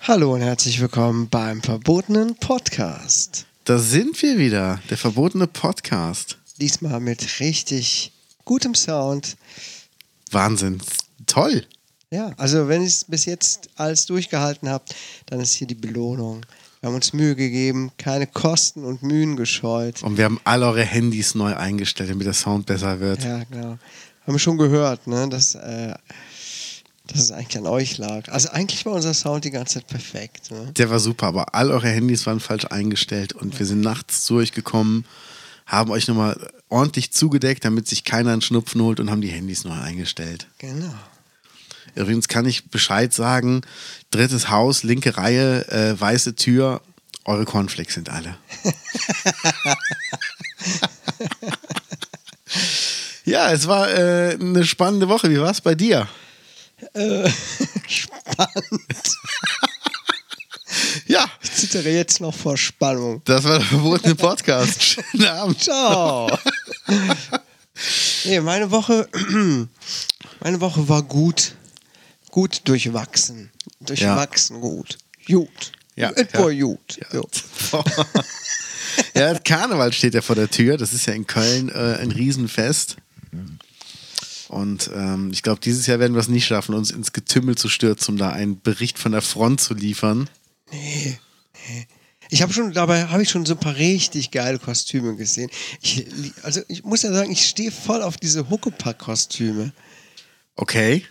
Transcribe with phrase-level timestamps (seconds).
[0.00, 3.45] Hallo und herzlich willkommen beim verbotenen Podcast.
[3.66, 6.38] Da sind wir wieder, der verbotene Podcast.
[6.60, 8.12] Diesmal mit richtig
[8.44, 9.36] gutem Sound.
[10.30, 10.80] Wahnsinn,
[11.26, 11.66] toll.
[12.12, 14.94] Ja, also wenn ihr es bis jetzt alles durchgehalten habt,
[15.26, 16.46] dann ist hier die Belohnung.
[16.78, 20.00] Wir haben uns Mühe gegeben, keine Kosten und Mühen gescheut.
[20.04, 23.24] Und wir haben alle eure Handys neu eingestellt, damit der Sound besser wird.
[23.24, 23.78] Ja, genau.
[24.26, 25.92] Haben wir schon gehört, ne, dass, äh,
[27.06, 28.28] dass es eigentlich an euch lag.
[28.28, 30.50] Also eigentlich war unser Sound die ganze Zeit perfekt.
[30.50, 30.72] Ne?
[30.76, 34.36] Der war super, aber all eure Handys waren falsch eingestellt und wir sind nachts zu
[34.36, 35.04] euch gekommen,
[35.66, 39.64] haben euch nochmal ordentlich zugedeckt, damit sich keiner einen Schnupfen holt und haben die Handys
[39.64, 40.46] neu eingestellt.
[40.58, 40.94] Genau.
[41.94, 43.62] Übrigens kann ich Bescheid sagen,
[44.10, 46.82] drittes Haus, linke Reihe, äh, weiße Tür,
[47.24, 48.36] eure Cornflakes sind alle.
[53.24, 55.30] ja, es war äh, eine spannende Woche.
[55.30, 56.08] Wie war es bei dir?
[57.88, 58.86] Spannend.
[61.06, 63.22] Ja, Ich zittere jetzt noch vor Spannung.
[63.24, 64.82] das war der verbotene Podcast.
[65.12, 65.60] Schönen Abend.
[65.62, 66.28] Ciao.
[68.24, 69.08] nee, meine Woche,
[70.40, 71.54] meine Woche war gut.
[72.30, 73.50] Gut durchwachsen.
[73.80, 74.98] Durchwachsen gut.
[75.26, 75.72] Gut.
[75.94, 76.40] Ja, Es ja.
[76.40, 76.98] war gut.
[77.12, 77.22] Ja.
[79.14, 80.76] Ja, Karneval steht ja vor der Tür.
[80.78, 82.96] Das ist ja in Köln äh, ein Riesenfest.
[84.48, 87.68] Und ähm, ich glaube, dieses Jahr werden wir es nicht schaffen, uns ins Getümmel zu
[87.68, 90.28] stürzen, um da einen Bericht von der Front zu liefern.
[92.30, 95.50] Ich habe schon, dabei habe ich schon so ein paar richtig geile Kostüme gesehen.
[95.80, 96.06] Ich,
[96.42, 99.72] also ich muss ja sagen, ich stehe voll auf diese Huckepack-Kostüme.
[100.56, 101.04] Okay.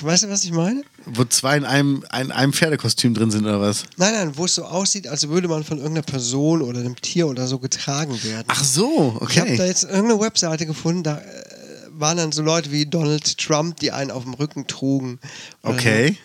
[0.00, 0.82] Weißt du, was ich meine?
[1.06, 3.84] Wo zwei in einem, in einem Pferdekostüm drin sind oder was?
[3.96, 7.26] Nein, nein, wo es so aussieht, als würde man von irgendeiner Person oder einem Tier
[7.26, 8.44] oder so getragen werden.
[8.48, 9.66] Ach so, Ich habe da okay.
[9.66, 11.57] jetzt irgendeine Webseite gefunden, da äh,
[12.00, 15.18] waren dann so Leute wie Donald Trump, die einen auf dem Rücken trugen.
[15.62, 16.16] Okay.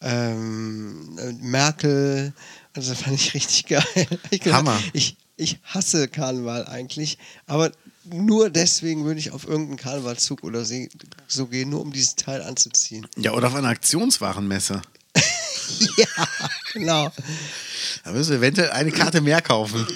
[0.00, 2.32] Ähm, äh, Merkel,
[2.74, 3.84] also das fand ich richtig geil.
[4.30, 4.78] Ich gedacht, Hammer.
[4.92, 7.72] Ich, ich hasse Karneval eigentlich, aber
[8.04, 13.06] nur deswegen würde ich auf irgendeinen Karnevalzug oder so gehen, nur um dieses Teil anzuziehen.
[13.16, 14.80] Ja, oder auf einer Aktionswarenmesse.
[15.96, 16.28] ja,
[16.72, 17.12] genau.
[18.04, 19.86] Da müssen wir eventuell eine Karte mehr kaufen.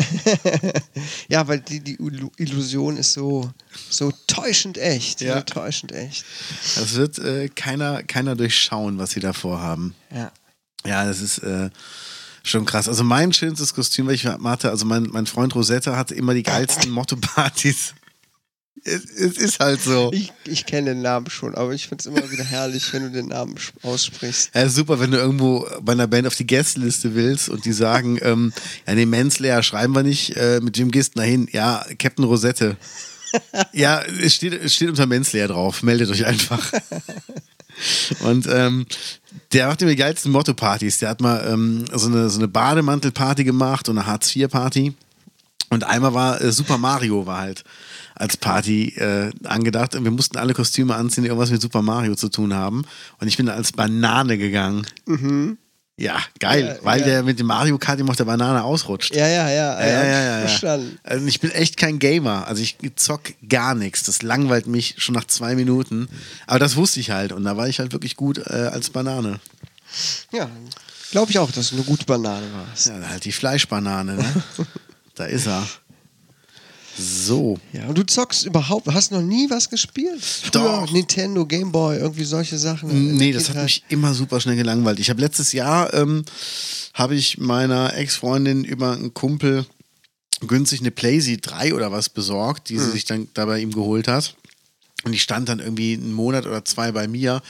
[1.28, 3.50] Ja, weil die, die Illu- Illusion ist so,
[3.88, 5.20] so täuschend echt.
[5.20, 5.36] Ja.
[5.36, 6.24] So täuschend echt.
[6.76, 9.94] Das wird äh, keiner, keiner durchschauen, was sie da vorhaben.
[10.14, 10.32] Ja.
[10.86, 11.70] Ja, das ist äh,
[12.42, 12.88] schon krass.
[12.88, 16.42] Also mein schönstes Kostüm, was ich hatte, also mein, mein Freund Rosetta hatte immer die
[16.42, 17.94] geilsten Motto-Partys.
[18.84, 20.10] Es, es ist halt so.
[20.12, 23.10] Ich, ich kenne den Namen schon, aber ich finde es immer wieder herrlich, wenn du
[23.10, 24.50] den Namen aussprichst.
[24.54, 28.18] Ja, super, wenn du irgendwo bei einer Band auf die Gästeliste willst und die sagen,
[28.22, 28.52] ähm,
[28.86, 31.48] ja, nee, Manslayer schreiben wir nicht, äh, mit du da hin?
[31.52, 32.76] Ja, Captain Rosette.
[33.72, 36.72] ja, es steht, es steht unter Manslayer drauf, meldet euch einfach.
[38.20, 38.86] Und ähm,
[39.52, 40.98] der macht immer die geilsten Motto-Partys.
[40.98, 44.94] Der hat mal ähm, so eine, so eine Bademantel-Party gemacht und eine Hartz-IV-Party.
[45.70, 47.64] Und einmal war äh, Super Mario war halt
[48.20, 49.94] als Party äh, angedacht.
[49.94, 52.84] Und wir mussten alle Kostüme anziehen, die irgendwas mit Super Mario zu tun haben.
[53.18, 54.86] Und ich bin als Banane gegangen.
[55.96, 57.06] Ja, geil, Ja, weil ja.
[57.06, 59.14] der mit dem Mario Kart immer auf der Banane ausrutscht.
[59.14, 59.80] Ja, ja, ja.
[59.80, 60.98] Ja, ja, ja, ja, Verstanden.
[61.04, 61.10] ja.
[61.10, 62.46] Also ich bin echt kein Gamer.
[62.46, 64.04] Also ich zock gar nichts.
[64.04, 66.08] Das langweilt mich schon nach zwei Minuten.
[66.46, 67.32] Aber das wusste ich halt.
[67.32, 69.40] Und da war ich halt wirklich gut äh, als Banane.
[70.32, 70.48] Ja,
[71.10, 72.86] glaube ich auch, dass du eine gute Banane warst.
[72.86, 74.42] Ja, halt die Fleischbanane, ne?
[75.14, 75.66] da ist er.
[77.00, 77.58] So.
[77.72, 80.22] Ja, und du zockst überhaupt, hast noch nie was gespielt?
[80.22, 80.92] Früher Doch.
[80.92, 83.16] Nintendo, Gameboy, irgendwie solche Sachen.
[83.16, 83.64] Nee, das hat Kindheit?
[83.64, 84.98] mich immer super schnell gelangweilt.
[84.98, 86.24] Ich habe letztes Jahr, ähm,
[86.94, 89.64] habe ich meiner Ex-Freundin über einen Kumpel
[90.46, 94.08] günstig eine PlayZ 3 oder was besorgt, die sie sich dann da bei ihm geholt
[94.08, 94.34] hat.
[95.04, 97.40] Und ich stand dann irgendwie einen Monat oder zwei bei mir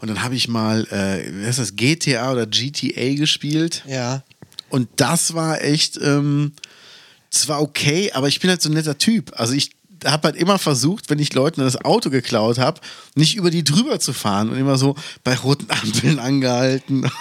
[0.00, 3.82] und dann habe ich mal, äh, wie heißt das, GTA oder GTA gespielt.
[3.88, 4.22] Ja.
[4.68, 6.52] Und das war echt, ähm,
[7.32, 9.32] das war okay, aber ich bin halt so ein netter Typ.
[9.34, 9.70] Also ich
[10.04, 12.80] habe halt immer versucht, wenn ich Leuten das Auto geklaut habe,
[13.14, 17.10] nicht über die drüber zu fahren und immer so bei roten Ampeln angehalten.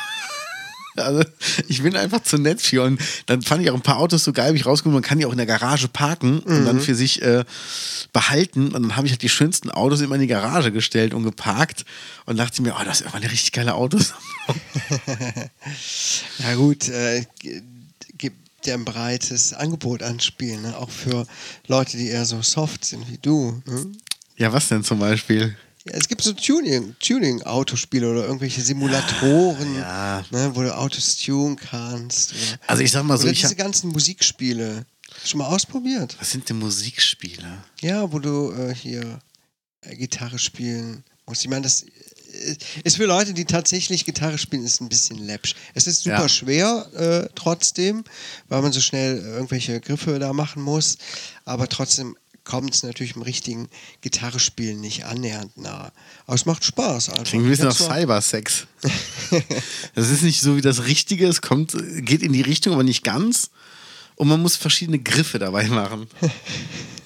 [0.97, 1.23] Also
[1.69, 4.33] ich bin einfach zu nett für und dann fand ich auch ein paar Autos so
[4.33, 6.95] geil, wie ich rausgekommen man kann die auch in der Garage parken und dann für
[6.95, 7.45] sich äh,
[8.11, 11.23] behalten und dann habe ich halt die schönsten Autos immer in die Garage gestellt und
[11.23, 11.85] geparkt
[12.25, 14.13] und dachte mir, oh, das ist immer eine richtig geile Autos.
[16.39, 17.25] Ja gut, äh,
[18.65, 20.77] ja ein breites Angebot anspielen, ne?
[20.77, 21.25] auch für
[21.67, 23.61] Leute, die eher so soft sind wie du.
[23.65, 23.91] Ne?
[24.37, 25.55] Ja, was denn zum Beispiel?
[25.85, 30.23] Ja, es gibt so Tuning, Tuning-Autospiele oder irgendwelche Simulatoren, Ja.
[30.29, 32.33] Ne, wo du Autos tunen kannst.
[32.33, 34.85] Oder, Also ich sag mal so, oder ich diese ganzen Musikspiele.
[35.25, 36.15] Schon mal ausprobiert?
[36.19, 37.63] was sind denn Musikspiele?
[37.81, 39.19] Ja, wo du äh, hier
[39.81, 41.43] äh, Gitarre spielen musst.
[41.43, 41.85] Ich meine, das
[42.83, 45.55] ist für Leute, die tatsächlich Gitarre spielen, ist ein bisschen läppsch.
[45.73, 46.29] Es ist super Ja.
[46.29, 48.03] schwer äh, trotzdem,
[48.49, 50.97] weil man so schnell äh, irgendwelche Griffe da machen muss.
[51.45, 53.67] Aber trotzdem kommt es natürlich im richtigen
[54.01, 55.91] Gitarrespielen nicht annähernd nah.
[56.25, 57.25] Aber es macht Spaß einfach.
[57.25, 58.65] Klingt ein bisschen nach Cybersex.
[59.95, 63.03] das ist nicht so wie das Richtige, es kommt, geht in die Richtung, aber nicht
[63.03, 63.51] ganz.
[64.15, 66.07] Und man muss verschiedene Griffe dabei machen.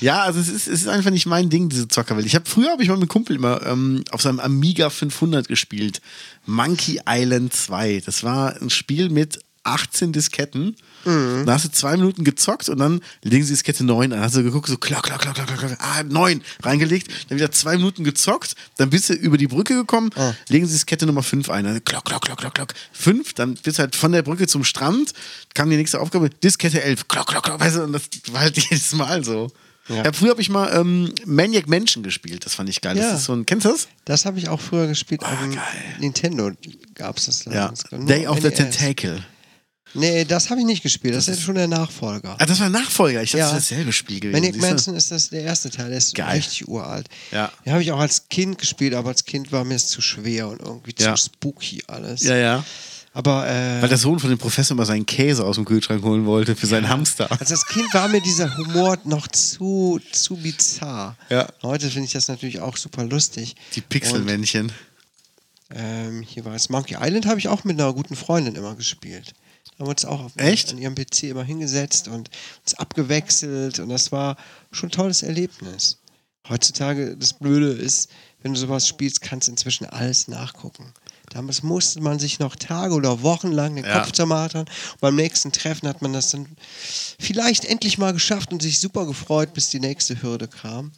[0.00, 2.26] ja, also es ist, es ist einfach nicht mein Ding, diese Zockerwelt.
[2.26, 5.48] Ich habe früher habe ich mal mit einem Kumpel immer ähm, auf seinem Amiga 500
[5.48, 6.00] gespielt.
[6.46, 8.02] Monkey Island 2.
[8.04, 10.74] Das war ein Spiel mit 18 Disketten.
[11.04, 11.44] Mhm.
[11.46, 14.20] Da hast du zwei Minuten gezockt und dann legen sie Diskette 9 an.
[14.20, 17.76] Hast du geguckt, so klack, klack, klack, klack, klack, ah, 9 reingelegt, dann wieder zwei
[17.76, 20.32] Minuten gezockt, dann bist du über die Brücke gekommen, Ah.
[20.48, 21.64] legen sie Diskette Nummer 5 ein.
[21.64, 22.74] Dann klack, klack, klack, klack, klack.
[22.92, 25.12] 5, dann bist du halt von der Brücke zum Strand,
[25.54, 28.02] kam die nächste Aufgabe, Diskette 11, klack, klack, klack, weißt du, und das
[28.32, 29.50] war halt jedes Mal so.
[29.88, 30.04] Ja.
[30.04, 30.12] Ja.
[30.12, 32.96] früher habe ich mal ähm, Maniac Mansion gespielt, das fand ich geil.
[32.96, 33.10] Ja.
[33.10, 33.88] Das ist so ein, kennst du das?
[34.04, 35.20] Das habe ich auch früher gespielt.
[35.20, 35.58] geil.
[35.98, 36.52] Nintendo
[36.94, 37.44] gab es das.
[37.46, 37.72] Ja.
[37.90, 38.54] Day of the NES.
[38.56, 39.24] Tentacle.
[39.94, 41.14] Nee, das habe ich nicht gespielt.
[41.14, 42.36] Das, ist schon der Nachfolger.
[42.38, 43.22] Ah, das war ein Nachfolger.
[43.22, 43.52] Ich dachte, Ja.
[43.52, 44.52] das ist dasselbe Spiel gewesen.
[44.52, 44.58] Du?
[44.58, 46.36] Manson ist das der erste Teil, der ist Geil.
[46.36, 47.08] richtig uralt.
[47.32, 47.50] Ja.
[47.64, 50.48] Den habe ich auch als Kind gespielt, aber als Kind war mir es zu schwer
[50.48, 51.14] und irgendwie Ja.
[51.16, 52.22] zu spooky alles.
[52.22, 52.64] Ja, ja.
[53.12, 56.26] Aber äh, Weil der Sohn von dem Professor mal seinen Käse aus dem Kühlschrank holen
[56.26, 57.28] wollte für seinen Hamster.
[57.40, 61.16] als das Kind war mir dieser Humor noch zu, zu bizarr.
[61.28, 61.48] Ja.
[61.64, 63.56] Heute finde ich das natürlich auch super lustig.
[63.74, 64.70] Die Pixelmännchen.
[65.74, 69.32] Ähm, hier war es Monkey Island, habe ich auch mit einer guten Freundin immer gespielt.
[69.80, 70.70] Haben wir uns auch auf, Echt?
[70.72, 72.28] an ihrem PC immer hingesetzt und
[72.60, 74.36] uns abgewechselt und das war
[74.70, 75.96] schon ein tolles Erlebnis.
[76.50, 78.10] Heutzutage, das Blöde ist,
[78.42, 80.92] wenn du sowas spielst, kannst du inzwischen alles nachgucken.
[81.30, 84.00] Damals musste man sich noch Tage oder Wochen lang den Ja.
[84.00, 84.66] Kopf zermartern.
[84.66, 86.46] Und beim nächsten Treffen hat man das dann
[87.18, 90.92] vielleicht endlich mal geschafft und sich super gefreut, bis die nächste Hürde kam.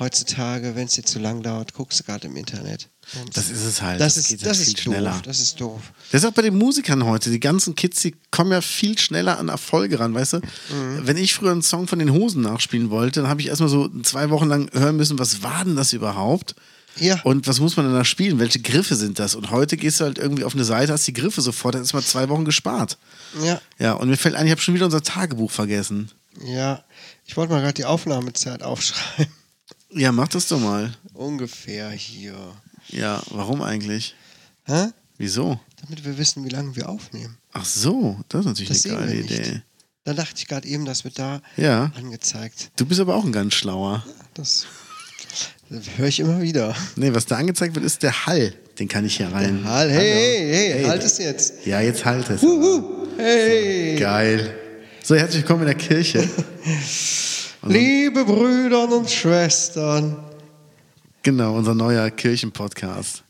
[0.00, 2.88] Heutzutage, wenn es dir zu lang dauert, guckst du gerade im Internet.
[3.20, 4.00] Und Das ist es halt.
[4.00, 5.10] das, Das ist, das halt ist viel schneller.
[5.12, 5.22] doof.
[5.22, 5.80] Das ist doof.
[6.10, 7.30] Das ist auch bei den Musikern heute.
[7.30, 10.36] Die ganzen Kids, die kommen ja viel schneller an Erfolge ran, weißt du?
[10.38, 11.00] Mhm.
[11.02, 13.88] Wenn ich früher einen Song von den Hosen nachspielen wollte, dann habe ich erstmal so
[14.02, 16.54] zwei Wochen lang hören müssen, was war denn das überhaupt?
[16.96, 17.20] Ja.
[17.22, 18.38] Und was muss man denn da spielen?
[18.38, 19.34] Welche Griffe sind das?
[19.34, 21.92] Und heute gehst du halt irgendwie auf eine Seite, hast die Griffe sofort, dann ist
[21.92, 22.96] mal zwei Wochen gespart.
[23.44, 26.10] Ja, Ja, und mir fällt ein, ich habe schon wieder unser Tagebuch vergessen.
[26.42, 26.82] ja.
[27.26, 29.32] Ich wollte mal gerade die Aufnahmezeit aufschreiben.
[29.92, 30.92] Ja, mach das doch mal.
[31.14, 32.34] Ungefähr hier.
[32.88, 34.14] Ja, warum eigentlich?
[34.64, 34.86] Hä?
[35.18, 35.58] Wieso?
[35.82, 37.36] Damit wir wissen, wie lange wir aufnehmen.
[37.52, 39.14] Ach so, das ist natürlich Das eine geile.
[39.20, 39.62] Idee.
[40.04, 42.70] Da dachte ich gerade eben, das wird da Ja, angezeigt.
[42.76, 44.04] du bist aber auch ein ganz schlauer.
[44.34, 44.66] Das,
[45.68, 46.74] das höre ich immer wieder.
[46.96, 48.54] Nee, was da angezeigt wird, ist der Hall.
[48.78, 49.62] Den kann ich hier rein.
[49.64, 50.84] Halt, hey, hey, hey, Hey.
[50.88, 51.66] halt es jetzt.
[51.66, 52.42] Ja, jetzt halt es.
[53.18, 54.54] Hey, Geil.
[55.02, 56.26] So, herzlich willkommen in der Kirche.
[57.62, 60.16] liebe Brüder und Schwestern.
[61.22, 63.22] genau, unser neuer Kirchenpodcast.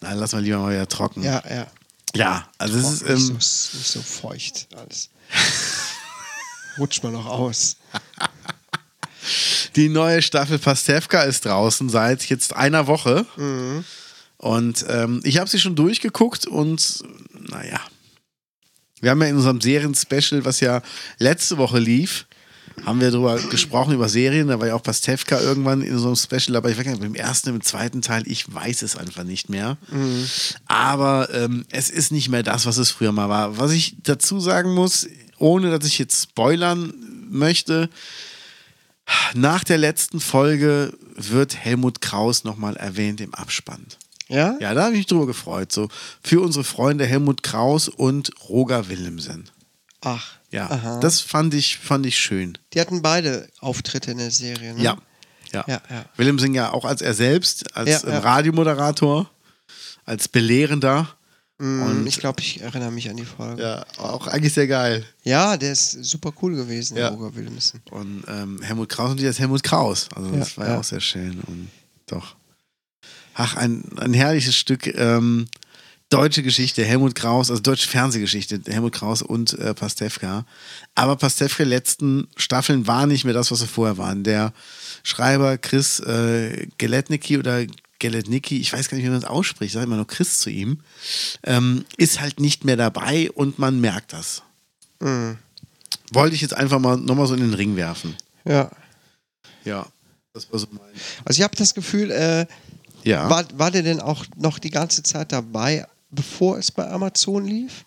[0.00, 1.22] Na, lass mal lieber mal wieder trocken.
[1.22, 1.66] Ja, ja.
[2.14, 5.10] Ja, also es ist, nicht, ähm, so, nicht so feucht alles.
[6.78, 7.76] Rutscht mal noch aus.
[9.76, 13.26] die neue Staffel Pastewka ist draußen seit jetzt einer Woche.
[14.38, 17.80] Und ähm, ich habe sie schon durchgeguckt und naja.
[19.00, 20.80] Wir haben ja in unserem Serien-Special, was ja
[21.18, 22.26] letzte Woche lief,
[22.84, 24.48] haben wir darüber gesprochen, über Serien.
[24.48, 26.70] Da war ja auch Pastewka irgendwann in so einem Special dabei.
[26.70, 29.76] Ich weiß gar nicht, im ersten, im zweiten Teil, ich weiß es einfach nicht mehr.
[30.66, 33.58] Aber ähm, es ist nicht mehr das, was es früher mal war.
[33.58, 35.06] Was ich dazu sagen muss,
[35.38, 36.92] ohne dass ich jetzt spoilern
[37.28, 37.88] möchte,
[39.34, 43.86] nach der letzten Folge wird Helmut Kraus nochmal erwähnt im Abspann.
[44.28, 44.56] Ja?
[44.60, 45.72] Ja, da habe ich mich drüber gefreut.
[45.72, 45.88] So
[46.22, 49.50] für unsere Freunde Helmut Kraus und Roger Willemsen.
[50.06, 50.36] Ach.
[50.52, 51.00] Ja, Aha.
[51.00, 52.56] das fand ich, fand ich schön.
[52.72, 54.82] Die hatten beide Auftritte in der Serie, ne?
[54.82, 54.96] Ja.
[55.52, 55.64] Ja.
[55.66, 56.04] Ja, ja.
[56.16, 58.18] Willemsen ja auch als er selbst, als Ja, ja.
[58.20, 59.28] Radiomoderator,
[60.04, 61.08] als Belehrender.
[61.58, 63.62] Mm, Und- ich glaube, ich erinnere mich an die Folge.
[63.62, 63.78] Ja.
[63.78, 65.04] Ja, auch eigentlich sehr geil.
[65.56, 67.08] der ist super cool gewesen, Ja.
[67.08, 67.80] Roger Willemsen.
[67.90, 70.08] Und ähm, Helmut Kraus und als Helmut Kraus.
[70.14, 70.78] Also das Ja, war ja, ja.
[70.80, 71.40] auch sehr schön.
[71.46, 71.70] Und
[72.06, 72.36] doch.
[73.34, 75.48] Ach, ein, ein herrliches Stück ähm,
[76.08, 80.44] deutsche Geschichte, Helmut Kraus, also deutsche Fernsehgeschichte, Helmut Kraus und äh, Pastewka.
[80.94, 84.22] Aber Pastewka letzten Staffeln war nicht mehr das, was sie vorher waren.
[84.24, 84.52] Der
[85.02, 87.64] Schreiber Chris äh, Geletnicki oder
[87.98, 90.50] Geletnicki, ich weiß gar nicht, wie man das ausspricht, ich sage immer nur Chris zu
[90.50, 90.80] ihm,
[91.44, 94.42] ähm, ist halt nicht mehr dabei und man merkt das.
[95.00, 95.38] Mhm.
[96.12, 98.14] Wollte ich jetzt einfach mal nochmal so in den Ring werfen.
[98.44, 98.70] Ja.
[99.64, 99.86] Ja.
[100.34, 100.82] Das war so mein.
[101.24, 102.46] Also ich habe das Gefühl, äh,
[103.02, 103.28] Ja.
[103.30, 105.86] war, war der denn auch noch die ganze Zeit dabei,
[106.16, 107.84] bevor es bei Amazon lief?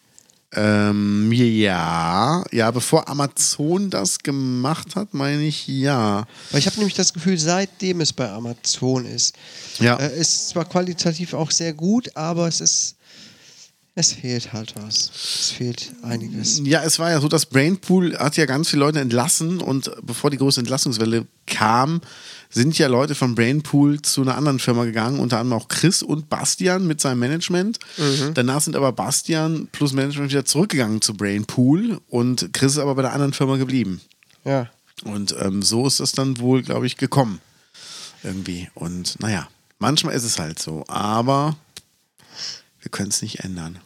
[0.52, 6.26] Ähm, ja, ja, bevor Amazon das gemacht hat, meine ich ja.
[6.50, 9.36] Weil ich habe nämlich das Gefühl, seitdem es bei Amazon ist,
[9.78, 9.98] Ja.
[9.98, 12.96] äh, ist zwar qualitativ auch sehr gut, aber es ist,
[14.00, 15.12] es fehlt halt was.
[15.14, 16.62] Es fehlt einiges.
[16.64, 20.30] Ja, es war ja so, dass Brainpool hat ja ganz viele Leute entlassen und bevor
[20.30, 22.02] die große Entlassungswelle kam,
[22.50, 26.30] sind ja Leute von Brainpool zu einer anderen Firma gegangen, unter anderem auch Chris und
[26.30, 27.80] Bastian mit seinem Management.
[28.34, 33.02] Danach sind aber Bastian plus Management wieder zurückgegangen zu Brainpool und Chris ist aber bei
[33.02, 34.02] der anderen Firma geblieben.
[34.46, 34.70] Ja.
[35.04, 37.40] Und ähm, so ist es dann wohl, glaube ich, gekommen.
[38.24, 38.70] Irgendwie.
[38.74, 41.56] Und naja, manchmal ist es halt so, aber
[42.82, 43.80] wir können es nicht ändern.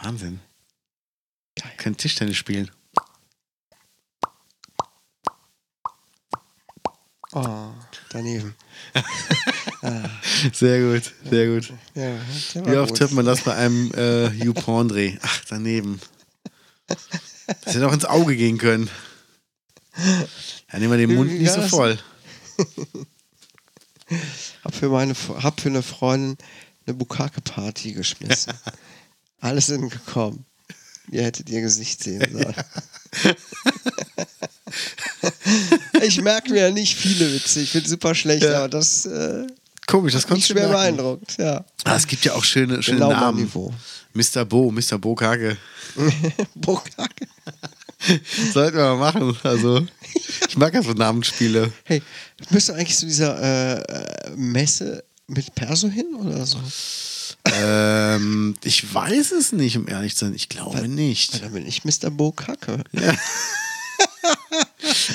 [0.00, 0.40] Ah, Wahnsinn.
[1.60, 1.72] Geil.
[1.76, 2.70] Können Tischtennis spielen.
[7.32, 7.70] Oh,
[8.08, 8.54] daneben.
[10.52, 11.72] Sehr gut, sehr gut.
[11.94, 12.14] Ja,
[12.66, 15.18] Wie oft hört man das bei einem äh, YouPorn-Dreh?
[15.22, 16.00] Ach, daneben.
[16.86, 18.90] Das hätte auch ins Auge gehen können.
[20.72, 21.98] Ja, nehmen wir den Mund nicht so voll.
[24.64, 26.36] Hab für, meine, hab für eine Freundin
[26.86, 28.52] eine Bukake-Party geschmissen.
[29.40, 30.44] Alle sind gekommen.
[31.10, 32.54] Ihr hättet ihr Gesicht sehen sollen.
[36.02, 37.60] ich merke mir ja nicht viele Witze.
[37.60, 38.58] Ich bin super schlecht, Ja.
[38.58, 39.46] aber das äh,
[39.86, 40.96] Komisch, das konntest du schwer merken.
[40.96, 41.36] beeindruckt.
[41.38, 41.64] Ja.
[41.84, 43.40] Ah, es gibt ja auch schöne, schöne Genau Namen.
[43.42, 43.72] Niveau.
[44.12, 44.44] Mr.
[44.44, 44.98] Bo, Mr.
[44.98, 45.56] Bo Kage.
[46.54, 47.26] Bukake.
[48.52, 49.36] Sollten wir mal machen.
[49.42, 49.86] Also,
[50.48, 51.72] ich mag ja so Namensspiele.
[51.84, 52.02] Hey,
[52.50, 56.58] müsste eigentlich zu dieser äh, äh, Messe mit Perso hin oder so?
[57.44, 60.34] Ähm, ich weiß es nicht, um ehrlich zu sein.
[60.34, 61.42] Ich glaube Weil nicht.
[61.42, 62.10] dann bin ich Mr.
[62.10, 62.84] Bukake.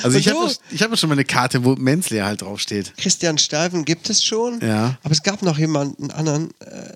[0.02, 2.96] Also, ich habe ich hab schon mal eine Karte, wo Menzler halt draufsteht.
[2.96, 4.60] Christian Steifen gibt es schon.
[4.60, 4.98] Ja.
[5.02, 6.92] Aber es gab noch jemanden anderen, äh,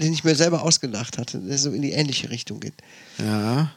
[0.00, 2.74] den ich mir selber ausgedacht hatte, der so in die ähnliche Richtung geht.
[3.18, 3.72] Ja.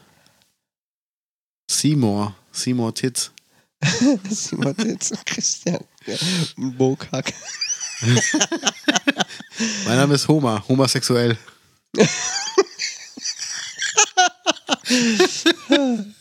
[1.70, 2.36] Seymour.
[2.52, 3.32] Seymour Titz.
[4.30, 6.16] Simon Titz und Christian ja,
[6.56, 7.32] Bokak.
[9.86, 10.64] Mein Name ist Homer.
[10.68, 11.36] Homosexuell.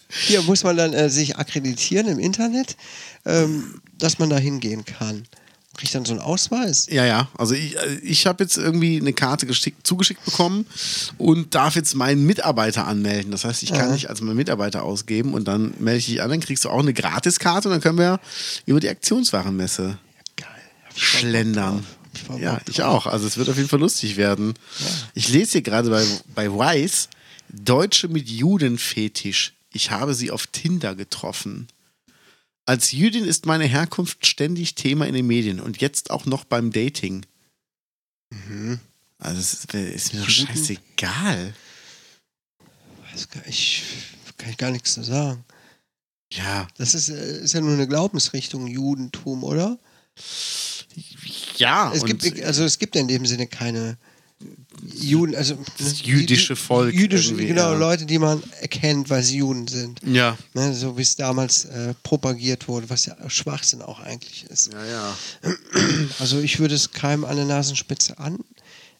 [0.09, 2.77] Hier muss man dann äh, sich akkreditieren im Internet,
[3.25, 5.25] ähm, dass man da hingehen kann.
[5.75, 6.87] Kriegt dann so einen Ausweis.
[6.91, 7.29] Ja, ja.
[7.35, 10.67] Also ich, äh, ich habe jetzt irgendwie eine Karte geschickt, zugeschickt bekommen
[11.17, 13.31] und darf jetzt meinen Mitarbeiter anmelden.
[13.31, 13.93] Das heißt, ich kann Ja.
[13.93, 16.79] dich als meinen Mitarbeiter ausgeben und dann melde ich dich an, dann kriegst du auch
[16.79, 18.19] eine Gratiskarte und dann können wir
[18.67, 19.97] über die Aktionswarenmesse
[20.37, 20.47] Geil.
[20.47, 21.85] Voll Bock schlendern.
[22.39, 23.05] Ja, ich auch.
[23.07, 24.53] Also es wird auf jeden Fall lustig werden.
[25.13, 26.05] Ich lese hier gerade bei,
[26.35, 27.07] bei Wise,
[27.49, 29.53] Deutsche mit Judenfetisch.
[29.71, 31.67] Ich habe sie auf Tinder getroffen.
[32.65, 36.71] Als Jüdin ist meine Herkunft ständig Thema in den Medien und jetzt auch noch beim
[36.71, 37.25] Dating.
[38.29, 38.79] Mhm.
[39.17, 41.53] Also es ist, ist mir doch scheißegal.
[43.31, 43.83] Gar- Ich
[44.37, 45.43] kann ich gar nichts zu sagen.
[46.31, 46.67] Ja.
[46.77, 49.77] Das ist, äh, ist ja nur eine Glaubensrichtung, Judentum, oder?
[51.57, 51.91] Ja.
[51.93, 53.97] Es gibt, also es gibt ja in dem Sinne keine
[54.93, 57.77] Juden, also Das jüdische Volk Jüdische, genau, ja.
[57.77, 60.01] Leute, die man erkennt, weil sie Juden sind.
[60.05, 60.37] ja.
[60.53, 64.73] Ne, so wie es damals äh, propagiert wurde, was ja Schwachsinn auch eigentlich ist.
[64.73, 65.17] Ja, ja.
[66.19, 68.39] Also ich würde es keinem an der Nasenspitze an,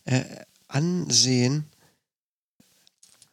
[0.05, 0.21] äh,
[0.67, 1.65] ansehen.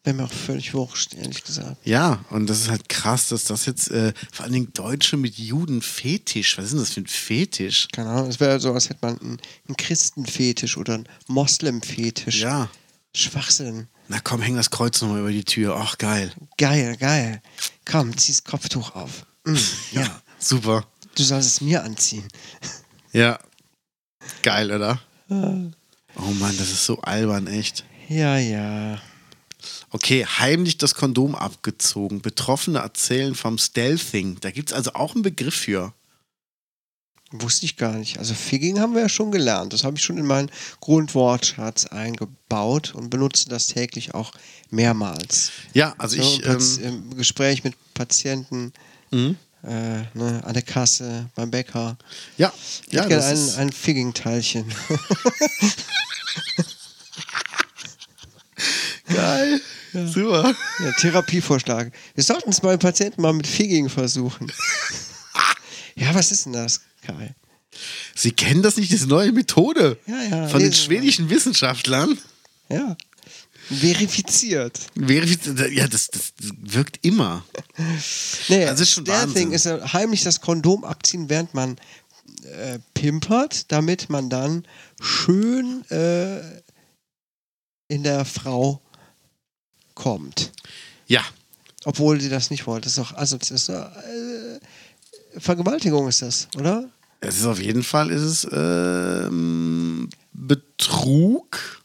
[0.02, 1.76] Wäre mir auch völlig wurscht, ehrlich gesagt.
[1.85, 5.37] Ja, und das ist halt krass, dass das jetzt äh, vor allen Dingen Deutsche mit
[5.37, 7.88] Judenfetisch, was ist denn das für ein Fetisch?
[7.92, 9.38] Keine Ahnung, es wäre so, als hätte man einen,
[9.69, 12.40] einen Christenfetisch oder einen Moslem-Fetisch.
[12.40, 12.71] Ja.
[13.14, 13.88] Schwachsinn.
[14.09, 15.76] Na komm, häng das Kreuz nochmal über die Tür.
[15.76, 16.33] Ach, geil.
[16.57, 17.42] Geil, geil.
[17.85, 19.26] Komm, zieh das Kopftuch auf.
[19.45, 19.57] Mm,
[19.92, 20.87] ja, Super.
[21.14, 22.26] du sollst es mir anziehen.
[23.12, 23.38] Ja.
[24.42, 25.00] Geil, oder?
[25.28, 27.85] Oh Mann, das ist so albern, echt.
[28.09, 29.00] Ja, ja.
[29.91, 32.23] Okay, heimlich das Kondom abgezogen.
[32.23, 34.39] Betroffene erzählen vom Stealthing.
[34.41, 35.93] Da gibt es also auch einen Begriff für.
[37.33, 38.19] Wusste ich gar nicht.
[38.19, 39.73] Also Figging haben wir ja schon gelernt.
[39.73, 44.33] Das habe ich schon in meinen Grundwortschatz eingebaut und benutze das täglich auch
[44.71, 45.53] mehrmals.
[45.73, 46.45] Ja, also So, ich.
[46.45, 46.79] Ähm,
[47.11, 48.73] Im Gespräch mit Patienten,
[49.13, 49.37] mhm.
[49.63, 51.97] äh, ne, an der Kasse, beim Bäcker.
[52.37, 52.53] ja,
[52.89, 54.65] Ich ja, gerne ein, ein Figging-Teilchen.
[59.14, 59.61] geil.
[59.93, 60.55] Super.
[60.79, 61.93] ja, Therapievorschlag.
[62.14, 64.50] Wir sollten es bei Patienten mal mit Figging versuchen.
[65.97, 67.35] ja, was ist denn das, Kai?
[68.14, 70.49] Sie kennen das nicht, diese neue Methode Ja, ja.
[70.49, 72.19] von den schwedischen Wissenschaftlern.
[72.69, 72.97] Ja.
[73.69, 74.79] Verifiziert.
[74.97, 77.45] Verifiz- Ja, das, das wirkt immer.
[78.49, 79.35] Nee, Das ist schon der Wahnsinn.
[79.35, 81.76] Thing ist ja heimlich das Kondom abziehen, während man
[82.45, 84.67] äh, pimpert, damit man dann
[85.00, 86.40] schön äh,
[87.88, 88.83] in der Frau
[90.00, 90.50] kommt.
[91.07, 91.23] Ja.
[91.85, 92.85] Obwohl sie das nicht wollte.
[92.85, 94.59] Das ist doch, also das ist doch, äh,
[95.38, 96.88] Vergewaltigung ist das, oder?
[97.21, 101.83] Es ist auf jeden Fall, ist es ähm, Betrug.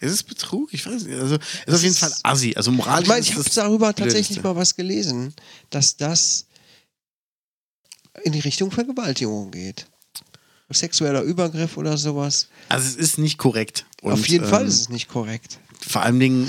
[0.00, 0.74] Ist es Betrug?
[0.74, 1.18] Ich weiß nicht.
[1.20, 2.52] Also, ist auf jeden Fall assi.
[2.56, 4.02] Also moralisch Ich meine, ich habe darüber Blödeste.
[4.02, 5.32] tatsächlich mal was gelesen,
[5.70, 6.46] dass das
[8.24, 9.86] in die Richtung Vergewaltigung geht.
[10.70, 12.48] Sexueller Übergriff oder sowas.
[12.68, 13.84] Also es ist nicht korrekt.
[14.00, 15.58] Und, Auf jeden Fall ähm, ist es nicht korrekt.
[15.86, 16.48] Vor allen Dingen,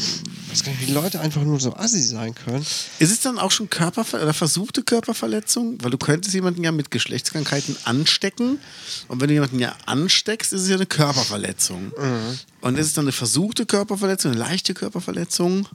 [0.53, 2.65] Ich weiß wie die Leute einfach nur so assi sein können.
[2.99, 5.77] ist es dann auch schon Körperver oder versuchte Körperverletzung?
[5.81, 8.59] Weil du könntest jemanden ja mit Geschlechtskrankheiten anstecken.
[9.07, 11.85] Und wenn du jemanden ja ansteckst, ist es ja eine Körperverletzung.
[11.97, 12.39] Mhm.
[12.61, 15.67] Und ist es dann eine versuchte Körperverletzung, eine leichte Körperverletzung?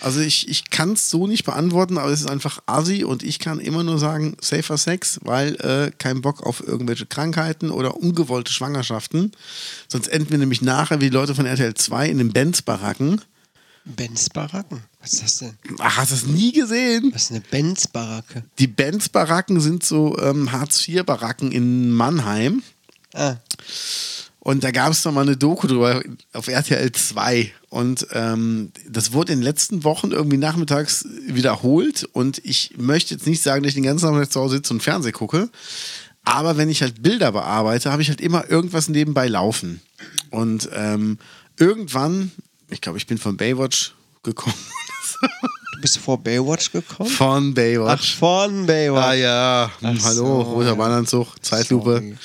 [0.00, 3.38] Also ich, ich kann es so nicht beantworten, aber es ist einfach assi und ich
[3.38, 8.52] kann immer nur sagen, safer Sex, weil äh, kein Bock auf irgendwelche Krankheiten oder ungewollte
[8.52, 9.32] Schwangerschaften.
[9.88, 13.22] Sonst enden wir nämlich nachher wie die Leute von RTL 2 in den Benz-Baracken.
[13.86, 14.82] Benz Baracken?
[15.00, 15.58] Was ist das denn?
[15.78, 17.12] Ach, hast du es nie gesehen?
[17.14, 18.42] Was ist eine Benz Baracke?
[18.58, 22.62] Die Benz-Baracken sind so ähm, Hartz-IV-Baracken in Mannheim.
[23.14, 23.36] Ah,
[24.40, 27.52] Und da gab es noch mal eine Doku drüber auf RTL 2.
[27.76, 32.08] Und ähm, das wurde in den letzten Wochen irgendwie nachmittags wiederholt.
[32.10, 34.82] Und ich möchte jetzt nicht sagen, dass ich den ganzen Nachmittag zu Hause sitze und
[34.82, 35.50] Fernsehen gucke.
[36.24, 39.82] Aber wenn ich halt Bilder bearbeite, habe ich halt immer irgendwas nebenbei laufen.
[40.30, 41.18] Und ähm,
[41.58, 42.32] irgendwann,
[42.70, 43.92] ich glaube, ich bin von Baywatch
[44.22, 44.54] gekommen.
[45.74, 47.10] du bist vor Baywatch gekommen?
[47.10, 48.16] Von Ach, Baywatch.
[48.16, 49.04] von Baywatch.
[49.04, 50.76] Ah ja, Hm, Ach hallo, so, roter.
[50.76, 51.92] Bahnanzug, Zeitlupe.
[51.96, 52.16] Sorry.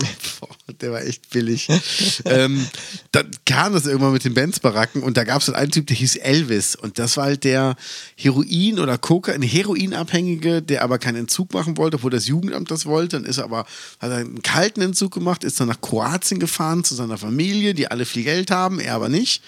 [0.72, 1.68] Der war echt billig.
[2.24, 2.66] ähm,
[3.12, 5.96] dann kam das irgendwann mit den Benz-Baracken und da gab es halt einen Typ, der
[5.96, 6.76] hieß Elvis.
[6.76, 7.76] Und das war halt der
[8.16, 12.86] Heroin- oder Coca, ein Heroinabhängige, der aber keinen Entzug machen wollte, obwohl das Jugendamt das
[12.86, 13.16] wollte.
[13.16, 13.66] Dann ist er aber,
[13.98, 17.90] hat er einen kalten Entzug gemacht, ist dann nach Kroatien gefahren zu seiner Familie, die
[17.90, 19.42] alle viel Geld haben, er aber nicht.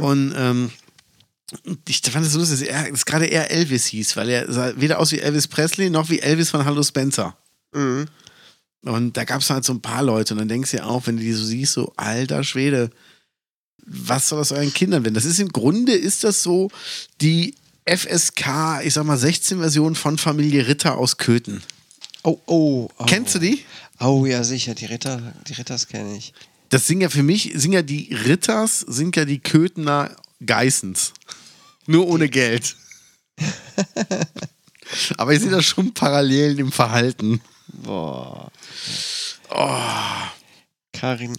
[0.00, 0.70] Und ähm,
[1.88, 4.72] ich fand es so lustig, dass, er, dass gerade er Elvis hieß, weil er sah
[4.76, 7.36] weder aus wie Elvis Presley noch wie Elvis von Hallo Spencer.
[7.72, 8.06] Mhm.
[8.84, 11.06] Und da gab es halt so ein paar Leute und dann denkst du ja auch,
[11.06, 12.90] wenn du die so siehst, so alter Schwede,
[13.86, 15.14] was soll das euren Kindern werden?
[15.14, 16.70] Das ist im Grunde, ist das so
[17.20, 17.54] die
[17.86, 21.62] FSK, ich sag mal 16 Version von Familie Ritter aus Köthen.
[22.22, 23.04] Oh, oh, oh.
[23.04, 23.64] Kennst du die?
[24.00, 24.74] Oh ja, sicher.
[24.74, 26.32] Die Ritter, die Ritters kenne ich.
[26.70, 31.12] Das sind ja für mich, sind ja die Ritters, sind ja die Köthener Geissens.
[31.86, 32.76] Nur ohne Geld.
[35.16, 37.40] Aber ich sehe da schon Parallelen im Verhalten.
[37.68, 38.50] Boah.
[39.50, 39.78] Oh.
[40.92, 41.36] Karin,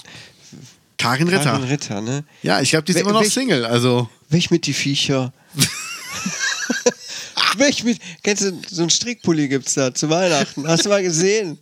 [0.97, 1.43] Karin Ritter.
[1.43, 2.23] Karin Ritter, ne?
[2.43, 3.65] Ja, ich glaube, die ist immer noch welch- Single.
[3.65, 5.33] Also, Weg mit die Viecher.
[7.57, 7.99] Weg mit.
[8.21, 10.67] Kennst du, so einen Strickpulli gibt's da zu Weihnachten.
[10.67, 11.57] Hast du mal gesehen?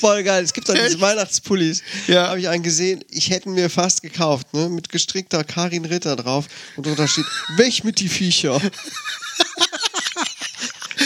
[0.00, 0.44] Voll geil.
[0.44, 1.00] Es gibt doch diese?
[1.00, 1.82] Weihnachtspullis.
[2.06, 2.28] Ja.
[2.28, 3.02] Habe ich einen gesehen.
[3.08, 4.68] Ich hätte ihn mir fast gekauft, ne?
[4.68, 6.46] Mit gestrickter Karin Ritter drauf.
[6.76, 7.24] Und drunter steht,
[7.56, 8.60] weg mit die Viecher.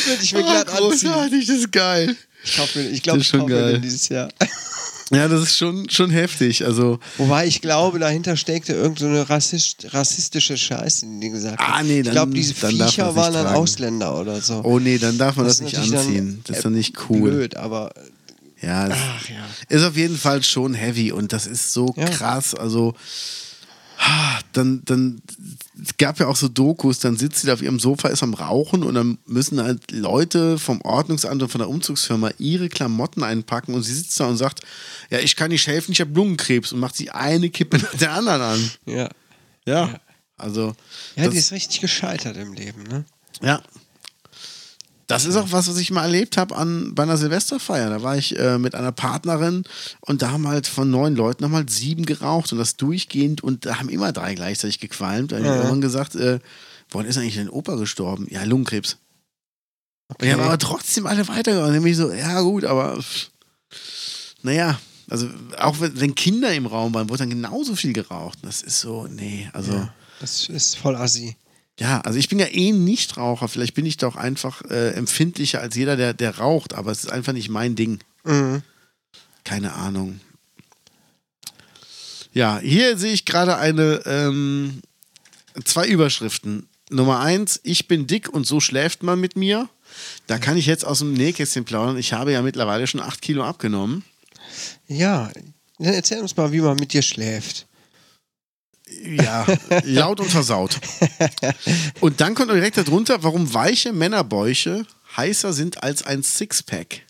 [0.07, 1.11] Würde ich mir glatt oh, anziehen.
[1.11, 2.17] großartig, das ist geil.
[2.45, 3.73] Ich, ich glaube, Das ist ich schon kaufe geil.
[3.75, 4.29] den dieses Jahr.
[5.11, 6.67] Ja, das ist schon, schon heftig.
[6.67, 11.79] Also, Wobei ich glaube, dahinter steckte irgendeine so rassist, rassistische Scheiße, die die gesagt Ah,
[11.79, 11.89] haben.
[11.89, 13.47] nee, ich dann- glaube, diese dann Viecher waren dann.
[13.47, 14.61] Ausländer oder so.
[14.65, 16.27] oh nee, dann darf man das, ist nicht anziehen.
[16.27, 17.31] Dann, das ist äh, doch nicht cool.
[17.31, 17.91] Blöd, aber
[18.61, 19.37] Ja, das ach ja.
[19.71, 22.05] ist auf jeden Fall schon heavy und das ist so Ja.
[22.11, 22.55] krass.
[22.55, 23.01] Also, ah,
[24.53, 25.21] dann, dann,
[25.83, 28.35] es gab ja auch so Dokus, dann sitzt sie da auf ihrem Sofa, ist am
[28.35, 33.75] Rauchen und dann müssen halt Leute vom Ordnungsamt und von der Umzugsfirma ihre Klamotten einpacken
[33.75, 34.61] und sie sitzt da und sagt,
[35.11, 38.13] ja, ich kann nicht helfen, ich habe Lungenkrebs und macht sie eine Kippe nach der
[38.13, 38.71] anderen an.
[38.87, 39.09] Ja,
[39.67, 40.01] Ja,
[40.37, 40.75] also,
[41.17, 43.05] ja die ist richtig gescheitert im Leben, ne?
[43.43, 43.63] ja.
[45.09, 47.89] Das ist auch was, was ich mal erlebt habe an bei einer Silvesterfeier.
[47.89, 49.65] Da war ich äh, mit einer Partnerin
[50.01, 53.79] und da haben halt von neun Leuten nochmal sieben geraucht und das durchgehend und da
[53.79, 55.33] haben immer drei gleichzeitig gequalmt.
[55.33, 56.41] Da habe ich irgendwann gesagt, äh,
[56.91, 58.27] wann ist eigentlich dein Opa gestorben?
[58.29, 58.99] Ja, Lungenkrebs.
[60.09, 61.73] Und die haben aber trotzdem alle weitergemacht.
[61.73, 63.03] Nämlich so, ja gut, aber
[64.43, 68.41] naja, also auch wenn, wenn Kinder im Raum waren, wurde dann genauso viel geraucht.
[68.43, 69.73] Das ist so, nee, also.
[69.73, 71.35] Ja, das ist voll assi.
[71.79, 73.49] Ja, also ich bin ja eh ein Nichtraucher.
[73.49, 77.11] Vielleicht bin ich doch einfach äh, empfindlicher als jeder, der, der raucht, aber es ist
[77.11, 78.01] einfach nicht mein Ding.
[78.25, 78.63] Mhm.
[79.45, 80.21] Keine Ahnung.
[82.33, 84.83] Ja, hier sehe ich gerade eine, ähm,
[85.65, 86.69] zwei Überschriften.
[86.91, 89.69] Nummer eins, ich bin dick und so schläft man mit mir.
[90.27, 91.97] Da kann ich jetzt aus dem Nähkästchen plaudern.
[91.97, 94.05] Ich habe ja mittlerweile schon acht Kilo abgenommen.
[94.89, 95.31] Ja,
[95.79, 97.68] dann erzähl uns mal, wie man mit dir schläft.
[99.05, 99.47] Ja,
[99.85, 100.79] laut und versaut.
[102.01, 107.03] Und dann kommt direkt darunter, warum weiche Männerbäuche heißer sind als ein Sixpack.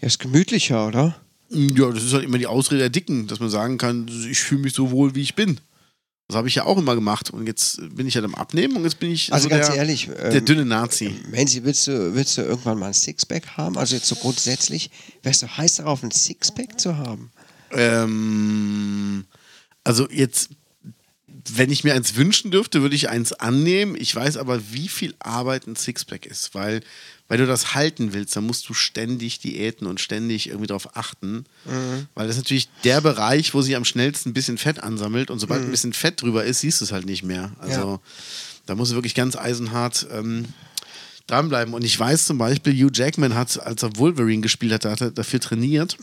[0.00, 1.16] Ja, ist gemütlicher, oder?
[1.50, 4.62] Ja, das ist halt immer die Ausrede der Dicken, dass man sagen kann, ich fühle
[4.62, 5.60] mich so wohl, wie ich bin.
[6.28, 7.30] Das habe ich ja auch immer gemacht.
[7.30, 9.76] Und jetzt bin ich halt am Abnehmen und jetzt bin ich Also so ganz der,
[9.76, 11.14] ehrlich, der ähm, dünne Nazi.
[11.30, 13.76] Menzi, willst du, willst du irgendwann mal ein Sixpack haben?
[13.76, 14.90] Also jetzt so grundsätzlich,
[15.22, 17.30] wärst du heiß darauf, ein Sixpack zu haben?
[17.72, 19.26] Ähm,
[19.84, 20.48] also jetzt,
[21.52, 23.96] wenn ich mir eins wünschen dürfte, würde ich eins annehmen.
[23.98, 26.80] Ich weiß aber, wie viel Arbeit ein Sixpack ist, weil,
[27.28, 31.44] weil du das halten willst, dann musst du ständig Diäten und ständig irgendwie darauf achten.
[32.14, 35.38] Weil das ist natürlich der Bereich, wo sich am schnellsten ein bisschen Fett ansammelt und
[35.38, 37.52] sobald ein bisschen Fett drüber ist, siehst du es halt nicht mehr.
[37.58, 38.00] Also Ja.
[38.66, 40.46] da musst du wirklich ganz eisenhart ähm,
[41.26, 41.72] dranbleiben.
[41.72, 45.10] Und ich weiß zum Beispiel, Hugh Jackman hat, als er Wolverine gespielt hat, hat er
[45.10, 45.96] dafür trainiert.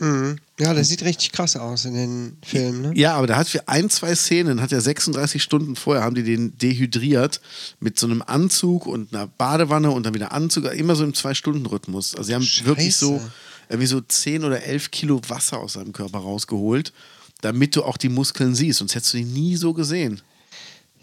[0.58, 2.92] Ja, der sieht richtig krass aus in den Filmen, ne?
[2.94, 6.24] Ja, aber der hat für ein, zwei Szenen, hat er 36 Stunden vorher, haben die
[6.24, 7.40] den dehydriert
[7.80, 12.16] mit so einem Anzug und einer Badewanne und dann wieder Anzug, immer so im Zwei-Stunden-Rhythmus.
[12.16, 12.66] Also sie haben Scheiße.
[12.66, 13.20] wirklich so
[13.68, 16.92] irgendwie so 10 oder 11 Kilo Wasser aus seinem Körper rausgeholt,
[17.40, 18.80] damit du auch die Muskeln siehst.
[18.80, 20.20] Sonst hättest du die nie so gesehen.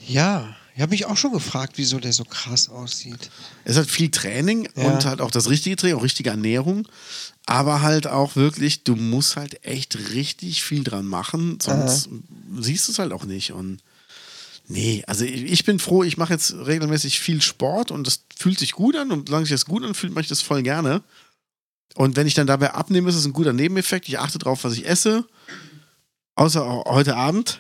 [0.07, 3.29] Ja, ich habe mich auch schon gefragt, wieso der so krass aussieht.
[3.65, 4.85] Es hat viel Training Ja.
[4.85, 6.87] und halt auch das richtige Training, auch richtige Ernährung.
[7.45, 12.07] Aber halt auch wirklich, du musst halt echt richtig viel dran machen, sonst
[12.61, 13.51] siehst du es halt auch nicht.
[13.51, 13.79] Und
[14.69, 18.57] nee, also ich ich bin froh, ich mache jetzt regelmäßig viel Sport und das fühlt
[18.57, 21.03] sich gut an und solange sich das gut anfühlt, mache ich das voll gerne.
[21.95, 24.07] Und wenn ich dann dabei abnehme, ist es ein guter Nebeneffekt.
[24.07, 25.25] Ich achte drauf, was ich esse.
[26.35, 27.59] Außer heute Abend.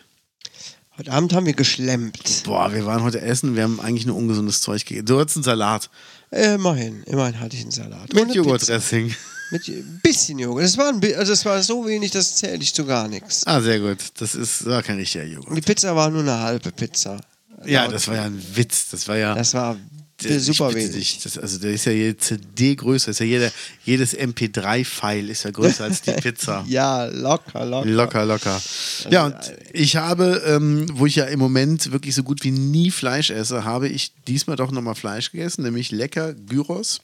[0.99, 2.43] Heute Abend haben wir geschlemmt.
[2.43, 5.05] Boah, wir waren heute essen, wir haben eigentlich nur ungesundes Zeug gegessen.
[5.05, 5.89] Du hattest einen Salat.
[6.29, 8.13] Immerhin, immerhin hatte ich einen Salat.
[8.13, 9.15] Mit Joghurtdressing.
[9.51, 10.65] Mit ein bisschen Joghurt.
[10.65, 13.47] Das war, also das war so wenig, das zählte ich zu gar nichts.
[13.47, 13.97] Ah, sehr gut.
[14.17, 15.55] Das ist war kein richtiger Joghurt.
[15.55, 17.21] die Pizza war nur eine halbe Pizza.
[17.65, 18.89] Ja, das war ja ein Witz.
[18.89, 19.35] Das war ja.
[19.35, 19.77] Das war
[20.23, 20.91] ich super wenig.
[20.91, 23.11] Dich, das, also, der ist ja jede CD größer.
[23.11, 23.51] Ist ja jeder,
[23.85, 26.65] jedes MP3-File ist ja größer als die Pizza.
[26.67, 27.89] Ja, locker, locker.
[27.89, 28.61] Locker, locker.
[29.09, 29.35] Ja, und
[29.73, 33.63] ich habe, ähm, wo ich ja im Moment wirklich so gut wie nie Fleisch esse,
[33.63, 37.01] habe ich diesmal doch nochmal Fleisch gegessen, nämlich lecker Gyros.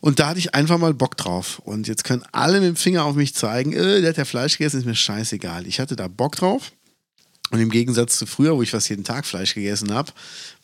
[0.00, 1.60] Und da hatte ich einfach mal Bock drauf.
[1.64, 4.58] Und jetzt können alle mit dem Finger auf mich zeigen, äh, der hat ja Fleisch
[4.58, 5.66] gegessen, ist mir scheißegal.
[5.66, 6.72] Ich hatte da Bock drauf.
[7.50, 10.10] Und im Gegensatz zu früher, wo ich fast jeden Tag Fleisch gegessen habe,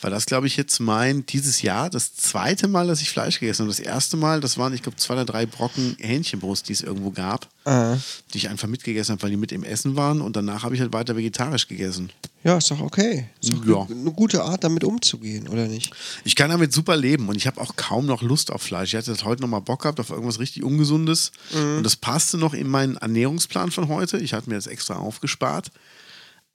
[0.00, 3.62] war das, glaube ich, jetzt mein, dieses Jahr, das zweite Mal, dass ich Fleisch gegessen
[3.62, 3.70] habe.
[3.70, 7.10] Das erste Mal, das waren, ich glaube, zwei oder drei Brocken Hähnchenbrust, die es irgendwo
[7.10, 7.98] gab, Ah.
[8.32, 10.22] die ich einfach mitgegessen habe, weil die mit im Essen waren.
[10.22, 12.10] Und danach habe ich halt weiter vegetarisch gegessen.
[12.42, 13.26] Ja, ist doch okay.
[13.42, 13.82] Ist doch Ja.
[13.94, 15.92] eine, gute Art, damit umzugehen, oder nicht?
[16.24, 18.94] Ich kann damit super leben und ich habe auch kaum noch Lust auf Fleisch.
[18.94, 21.32] Ich hatte heute nochmal Bock gehabt auf irgendwas richtig Ungesundes.
[21.52, 24.16] Und das passte noch in meinen Ernährungsplan von heute.
[24.18, 25.70] Ich hatte mir das extra aufgespart.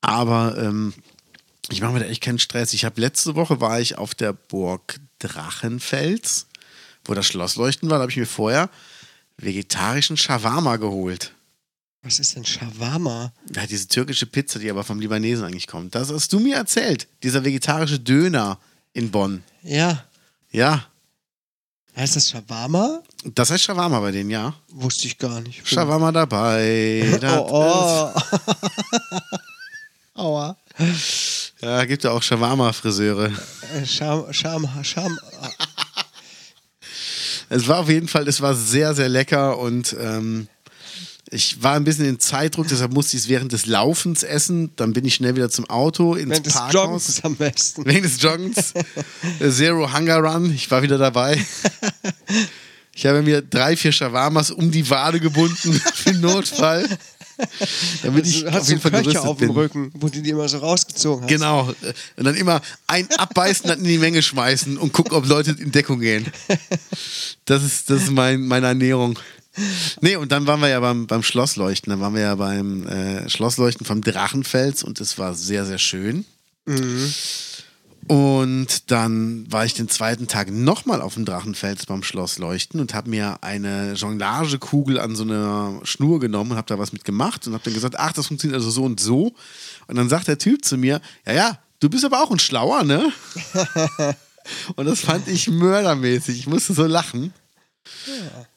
[0.04, 0.94] Aber ähm,
[1.70, 2.74] ich mache mir da echt keinen Stress.
[2.74, 6.48] Ich habe letzte Woche war ich auf der Burg Drachenfels,
[7.06, 8.00] wo das Schlossleuchten war.
[8.00, 8.70] Da habe ich mir vorher
[9.38, 11.34] vegetarischen Shawarma geholt.
[12.02, 13.32] Was ist denn Shawarma?
[13.56, 15.96] Ja, diese türkische Pizza, die aber vom Libanesen eigentlich kommt.
[15.96, 17.08] Das hast du mir erzählt.
[17.24, 18.60] Dieser vegetarische Döner
[18.92, 19.42] in Bonn.
[19.64, 20.04] Ja.
[20.52, 20.86] Ja,
[21.96, 23.04] Heißt das Shawarma?
[23.24, 24.54] das heißt Shawarma bei denen, ja.
[24.70, 25.66] Wusste ich gar nicht.
[25.66, 27.20] Shawarma dabei.
[27.24, 28.22] Oh, oh.
[30.16, 30.56] Aua.
[31.62, 33.32] Ja, gibt ja auch Shawarma-Friseure.
[33.74, 35.18] Äh, Scham, Scham, Scham.
[37.50, 40.48] Es war auf jeden Fall, es war sehr, sehr lecker und ähm,
[41.30, 44.72] ich war ein bisschen in Zeitdruck, deshalb musste ich es während des Laufens essen.
[44.76, 46.74] Dann bin ich schnell wieder zum Auto, ins Während des Parkhaus.
[46.74, 47.86] Joggens am besten.
[47.86, 48.74] Wegen des Joggens.
[49.40, 50.54] Zero Hunger Run.
[50.54, 51.44] Ich war wieder dabei.
[52.96, 56.88] Ich habe mir drei, vier Shawarmas um die Wade gebunden für den Notfall.
[58.04, 59.58] Damit ich Du auf jeden Fall Köcher auf dem bin.
[59.58, 61.30] Rücken, wo du die immer so rausgezogen hast.
[61.30, 61.74] Genau.
[62.18, 65.72] Und dann immer ein abbeißen, dann in die Menge schmeißen und gucken, ob Leute in
[65.72, 66.26] Deckung gehen.
[67.46, 69.20] Das ist, das ist mein, meine Ernährung.
[70.02, 71.92] Nee, und dann waren wir ja beim, beim Schlossleuchten.
[71.92, 76.26] Dann waren wir ja beim äh, Schlossleuchten vom Drachenfels und es war sehr, sehr schön.
[78.08, 83.10] Und dann war ich den zweiten Tag nochmal auf dem Drachenfels beim Schlossleuchten und habe
[83.10, 87.54] mir eine Jonglagekugel an so einer Schnur genommen und habe da was mit gemacht und
[87.54, 89.34] habe dann gesagt, ach, das funktioniert also so und so.
[89.88, 92.84] Und dann sagt der Typ zu mir, ja, ja, du bist aber auch ein Schlauer,
[92.84, 93.12] ne?
[94.76, 96.40] und das fand ich mördermäßig.
[96.40, 97.34] Ich musste so lachen.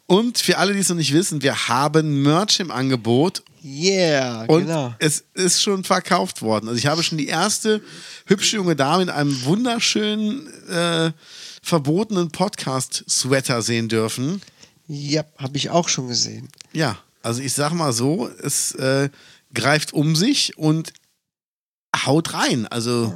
[0.07, 4.67] Und für alle, die es noch nicht wissen, wir haben Merch im Angebot Yeah, und
[4.67, 4.95] genau.
[5.01, 6.69] es ist schon verkauft worden.
[6.69, 7.83] Also ich habe schon die erste
[8.27, 11.11] hübsche junge Dame in einem wunderschönen, äh,
[11.63, 14.41] verbotenen Podcast-Sweater sehen dürfen.
[14.87, 16.49] Ja, habe ich auch schon gesehen.
[16.73, 19.09] Ja, also ich sag mal so, es äh,
[19.53, 20.93] greift um sich und
[22.05, 22.69] haut rein.
[22.69, 23.13] Also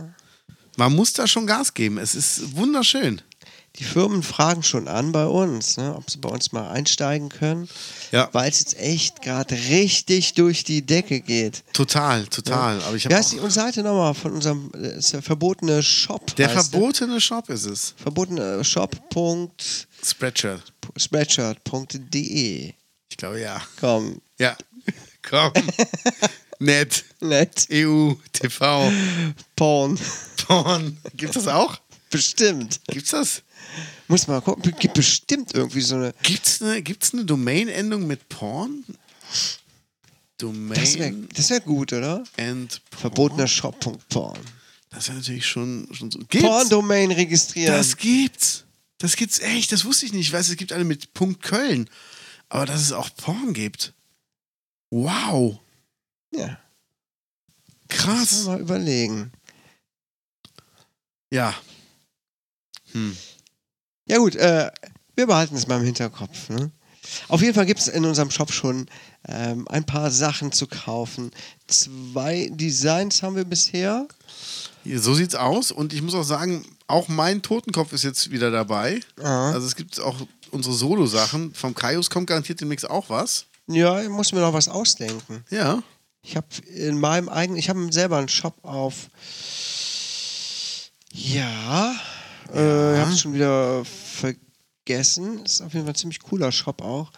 [0.76, 1.96] man muss da schon Gas geben.
[1.98, 3.22] Es ist wunderschön.
[3.76, 7.68] Die Firmen fragen schon an bei uns, ne, ob sie bei uns mal einsteigen können,
[8.10, 8.28] Ja.
[8.32, 11.62] weil es jetzt echt gerade richtig durch die Decke geht.
[11.72, 12.82] Total, total.
[12.82, 15.82] Aber ich Wie habe heißt die unsere Seite nochmal von unserem äh, ist der verbotene
[15.82, 16.34] Shop?
[16.36, 17.94] der heißt verbotene Shop ist es.
[17.96, 20.60] Verbotene Shop.spreadshirt.de.
[20.96, 21.58] Spreadshirt.
[23.08, 23.60] Ich glaube ja.
[23.78, 24.56] Komm, Ja.
[25.28, 25.52] Komm.
[26.58, 27.04] Nett.
[27.20, 27.66] nett.
[27.72, 28.90] EU, TV,
[29.56, 29.98] Porn.
[30.46, 30.98] Porn.
[31.14, 31.78] Gibt's das auch?
[32.10, 32.80] Bestimmt.
[32.88, 33.42] Gibt's das?
[34.08, 36.12] Muss mal gucken, gibt bestimmt irgendwie so eine.
[36.22, 38.84] Gibt's eine, gibt's eine Domain-Endung mit Porn?
[40.38, 40.74] Domain
[41.34, 42.24] Das wäre wär gut, oder?
[42.38, 42.80] and.
[42.90, 44.38] Verbotener Shop.porn.
[44.90, 46.18] Das wäre natürlich schon, schon so.
[46.18, 46.40] Gibt's?
[46.40, 47.72] Porn-Domain registrieren.
[47.74, 48.64] Das gibt's.
[48.98, 49.72] Das gibt's echt.
[49.72, 50.26] Das wusste ich nicht.
[50.26, 51.88] Ich weiß, es gibt eine mit Punkt Köln.
[52.48, 53.94] Aber dass es auch Porn gibt.
[54.90, 55.60] Wow.
[56.34, 56.58] ja,
[57.88, 58.44] Krass.
[58.44, 59.30] mal überlegen.
[61.30, 61.54] Ja.
[62.92, 63.16] Hm.
[64.10, 64.72] Ja gut, äh,
[65.14, 66.48] wir behalten es mal im Hinterkopf.
[66.48, 66.72] Ne?
[67.28, 68.86] Auf jeden Fall gibt es in unserem Shop schon
[69.28, 71.30] ähm, ein paar Sachen zu kaufen.
[71.68, 74.08] Zwei Designs haben wir bisher.
[74.84, 75.70] So sieht's aus.
[75.70, 78.98] Und ich muss auch sagen, auch mein Totenkopf ist jetzt wieder dabei.
[79.22, 79.52] Ah.
[79.52, 80.16] Also es gibt auch
[80.50, 81.54] unsere Solo-Sachen.
[81.54, 83.46] Vom Kaius kommt garantiert demnächst auch was.
[83.68, 85.44] Ja, ich muss mir noch was ausdenken.
[85.50, 85.84] Ja.
[86.22, 89.08] Ich habe in meinem eigenen, ich habe selber einen Shop auf.
[91.12, 91.94] Ja,
[92.54, 95.44] Äh, ich habe es schon wieder vergessen.
[95.44, 97.10] Ist auf jeden Fall ein ziemlich cooler Shop auch.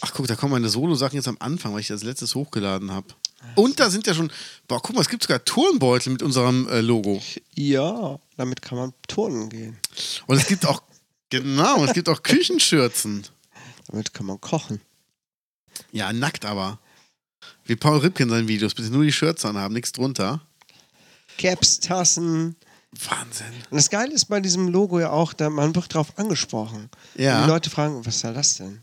[0.00, 3.08] Ach guck, da kommen meine Solo-Sachen jetzt am Anfang, weil ich das letztes hochgeladen habe.
[3.54, 4.30] Und da sind ja schon,
[4.68, 7.22] boah, guck mal, es gibt sogar Turnbeutel mit unserem äh, Logo.
[7.54, 9.78] Ja, damit kann man turnen gehen.
[10.26, 10.82] Und es gibt auch,
[11.30, 13.26] genau, es gibt auch Küchenschürzen.
[13.88, 14.80] Damit kann man kochen.
[15.92, 16.78] Ja, nackt aber.
[17.64, 20.40] Wie Paul Ripke in seinen Videos, bitte nur die Shirts anhaben, nichts drunter.
[21.38, 22.56] Caps, Tassen.
[23.08, 23.46] Wahnsinn.
[23.70, 26.88] Und das Geile ist bei diesem Logo ja auch, da man wird drauf angesprochen.
[27.14, 27.38] Ja.
[27.40, 28.82] Und die Leute fragen, was soll das denn?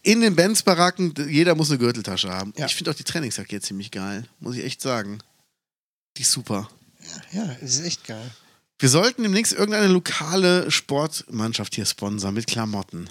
[0.00, 2.54] in den Benz-Baracken, jeder muss eine Gürteltasche haben.
[2.56, 2.64] Ja.
[2.64, 5.18] Ich finde auch die Trainingsjacke ziemlich geil, muss ich echt sagen.
[6.16, 6.70] Die ist super.
[7.32, 8.30] Ja, das ist echt geil.
[8.78, 13.08] Wir sollten demnächst irgendeine lokale Sportmannschaft hier sponsern mit Klamotten.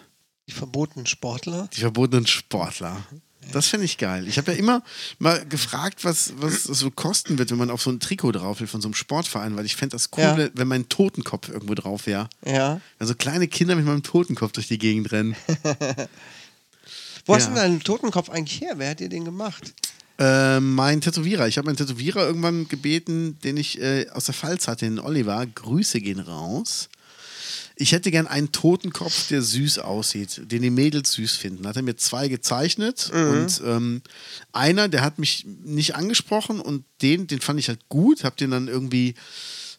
[0.48, 1.68] Die verbotenen Sportler.
[1.74, 3.04] Die verbotenen Sportler.
[3.52, 4.28] Das finde ich geil.
[4.28, 4.84] Ich habe ja immer
[5.20, 8.60] mal gefragt, was, was es so kosten wird, wenn man auf so ein Trikot drauf
[8.60, 10.50] will von so einem Sportverein, weil ich fände das cool, Ja.
[10.54, 12.28] wenn mein Totenkopf irgendwo drauf wäre.
[12.44, 12.82] Ja.
[12.98, 15.36] Wenn so kleine Kinder mit meinem Totenkopf durch die Gegend rennen.
[17.28, 17.50] Wo hast Ja.
[17.50, 18.74] du denn deinen Totenkopf eigentlich her?
[18.78, 19.74] Wer hat dir den gemacht?
[20.18, 21.48] Äh, mein Tätowierer.
[21.48, 25.46] Ich habe meinen Tätowierer irgendwann gebeten, den ich äh, aus der Pfalz hatte, den Oliver.
[25.46, 26.90] Grüße gehen raus.
[27.78, 31.68] Ich hätte gern einen Totenkopf, der süß aussieht, den die Mädels süß finden.
[31.68, 34.02] Hat er mir zwei gezeichnet und ähm,
[34.54, 38.52] einer, der hat mich nicht angesprochen und den, den fand ich halt gut, hab den
[38.52, 39.16] dann irgendwie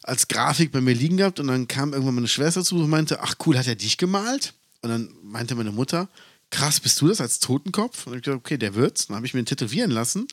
[0.02, 3.22] als Grafik bei mir liegen gehabt und dann kam irgendwann meine Schwester zu und meinte,
[3.22, 4.52] ach cool, hat er dich gemalt?
[4.82, 6.08] Und dann meinte meine Mutter,
[6.50, 8.06] krass, bist du das als Totenkopf?
[8.06, 9.06] Und ich gesagt, okay, der wird's.
[9.06, 10.26] Dann habe ich mir ihn tätowieren lassen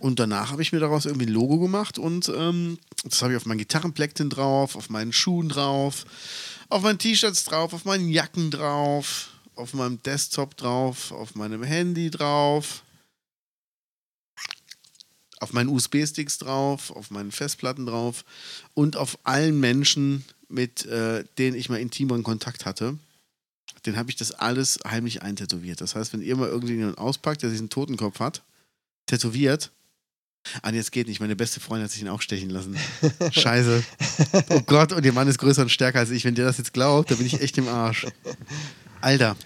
[0.00, 3.36] und danach habe ich mir daraus irgendwie ein Logo gemacht und ähm, das habe ich
[3.36, 6.04] auf meinen Gitarrenpleckten drauf, auf meinen Schuhen drauf,
[6.68, 12.10] auf meinen T-Shirts drauf, auf meinen Jacken drauf, auf meinem Desktop drauf, auf meinem Handy
[12.10, 12.82] drauf.
[15.40, 18.24] auf meinen USB-Sticks drauf, auf meinen Festplatten drauf
[18.74, 22.96] und auf allen Menschen, mit äh, denen ich mal intimeren Kontakt hatte.
[23.86, 25.80] Den habe ich das alles heimlich eintätowiert.
[25.80, 28.42] Das heißt, wenn ihr mal irgendjemanden auspackt, der sich einen Totenkopf hat,
[29.06, 29.72] tätowiert.
[30.62, 31.20] Ah, nee, jetzt geht nicht.
[31.20, 32.76] Meine beste Freundin hat sich ihn auch stechen lassen.
[33.32, 33.82] Scheiße.
[34.50, 36.24] Oh Gott, und ihr Mann ist größer und stärker als ich.
[36.24, 38.06] Wenn der das jetzt glaubt, dann bin ich echt im Arsch.
[39.00, 39.36] Alter.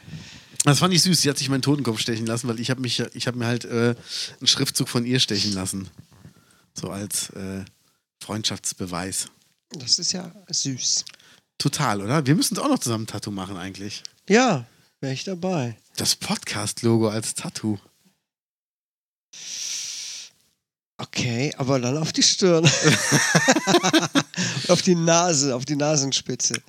[0.64, 1.22] Das fand ich süß.
[1.22, 3.64] Sie hat sich meinen Totenkopf stechen lassen, weil ich habe mich, ich habe mir halt
[3.64, 3.94] äh,
[4.40, 5.88] einen Schriftzug von ihr stechen lassen.
[6.74, 7.64] So als äh,
[8.22, 9.26] Freundschaftsbeweis.
[9.70, 11.04] Das ist ja süß.
[11.58, 12.26] Total, oder?
[12.26, 14.02] Wir müssen auch noch zusammen ein Tattoo machen eigentlich.
[14.28, 14.66] Ja,
[15.00, 15.76] wäre ich dabei.
[15.96, 17.78] Das Podcast-Logo als Tattoo.
[20.98, 22.64] Okay, aber dann auf die Stirn.
[24.68, 26.60] Auf die Nase, auf die Nasenspitze.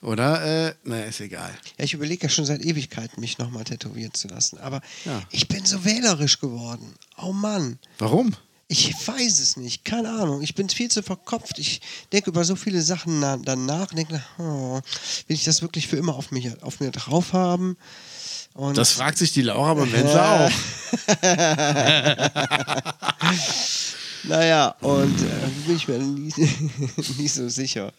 [0.00, 0.68] Oder?
[0.68, 1.50] Äh, naja, ist egal.
[1.78, 4.58] Ja, ich überlege ja schon seit Ewigkeiten, mich nochmal tätowieren zu lassen.
[4.58, 5.22] Aber Ja.
[5.30, 6.94] ich bin so wählerisch geworden.
[7.16, 7.78] Oh Mann.
[7.98, 8.36] Warum?
[8.68, 10.42] Ich weiß es nicht, keine Ahnung.
[10.42, 11.58] Ich bin viel zu verkopft.
[11.58, 11.80] Ich
[12.12, 14.80] denke über so viele Sachen na, dann nach und denke, oh,
[15.26, 17.76] will ich das wirklich für immer auf, mich, auf mir drauf haben?
[18.54, 20.50] Und Das fragt sich die Laura beim Wendler auch.
[24.26, 26.32] Naja, und äh, bin ich mir nie,
[27.18, 27.92] nicht so sicher.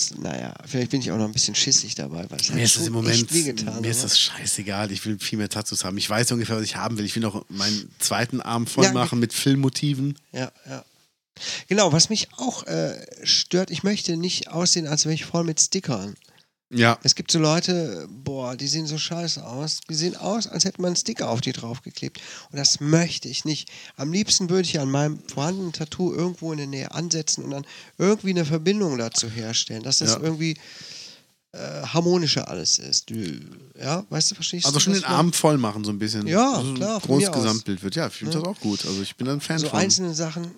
[0.00, 2.76] Das, naja, vielleicht bin ich auch noch ein bisschen schissig dabei, weil es Mir ist
[2.76, 4.90] das im Moment, wehgetan mir ist das scheißegal.
[4.92, 5.98] Ich will viel mehr Tattoos haben.
[5.98, 7.04] Ich weiß ungefähr, was ich haben will.
[7.04, 10.18] Ich will noch meinen zweiten Arm voll Ja, machen mit Filmmotiven.
[10.32, 10.84] Ja, ja.
[11.68, 15.60] Genau, was mich auch äh, stört, ich möchte nicht aussehen, als wäre ich voll mit
[15.60, 16.14] Stickern.
[16.72, 16.98] Ja.
[17.02, 19.80] Es gibt so Leute, boah, die sehen so scheiße aus.
[19.88, 22.20] Die sehen aus, als hätte man einen Sticker auf die draufgeklebt.
[22.52, 23.68] Und das möchte ich nicht.
[23.96, 27.66] Am liebsten würde ich an meinem vorhandenen Tattoo irgendwo in der Nähe ansetzen und dann
[27.98, 30.20] irgendwie eine Verbindung dazu herstellen, dass das Ja.
[30.20, 30.56] irgendwie
[31.52, 33.10] äh, harmonischer alles ist.
[33.10, 33.40] Du-
[33.76, 34.84] Ja, weißt du, verstehst Also du?
[34.84, 35.06] schon was den?
[35.08, 36.24] Arm voll machen, so ein bisschen.
[36.28, 37.32] Ja, also klar, Großes.
[37.32, 37.96] Gesamtbild wird.
[37.96, 38.86] Ja, ich finde das auch gut.
[38.86, 39.80] Also ich bin ein Fan So von.
[39.80, 40.52] einzelne Sachen,